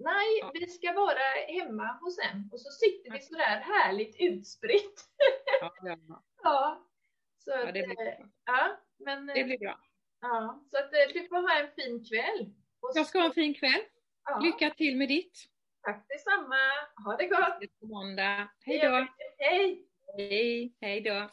Nej, 0.00 0.38
ja. 0.40 0.50
vi 0.54 0.66
ska 0.66 0.92
vara 0.92 1.18
hemma 1.48 1.98
hos 2.00 2.18
en 2.18 2.48
och 2.52 2.60
så 2.60 2.70
sitter 2.70 3.10
vi 3.10 3.20
sådär 3.20 3.60
härligt 3.60 4.16
utspritt. 4.18 5.04
Ja, 5.60 5.74
ja. 5.82 5.98
ja. 6.42 6.88
Så 7.38 7.50
ja, 7.50 7.66
det 7.66 7.72
blir 7.72 7.96
bra. 7.96 8.28
Ja, 8.44 8.80
men, 8.98 9.26
det 9.26 9.44
blir 9.44 9.58
bra. 9.58 9.80
Ja, 10.20 10.62
så 10.70 10.78
att 10.78 10.92
eh, 10.92 11.12
du 11.12 11.28
får 11.28 11.36
ha 11.36 11.60
en 11.60 11.70
fin 11.70 12.04
kväll. 12.04 12.54
Jag 12.94 13.06
ska 13.06 13.18
ha 13.18 13.26
en 13.26 13.32
fin 13.32 13.54
kväll. 13.54 13.80
Ja. 14.24 14.38
Lycka 14.38 14.70
till 14.70 14.96
med 14.96 15.08
ditt. 15.08 15.48
Tack 15.82 16.06
detsamma. 16.08 16.56
Ha 17.04 17.16
det 17.16 17.26
gott. 17.26 17.58
Hej 18.64 18.78
då. 18.78 19.06
Hej. 19.38 19.86
Hej. 20.16 20.76
Hej 20.80 21.00
då. 21.00 21.30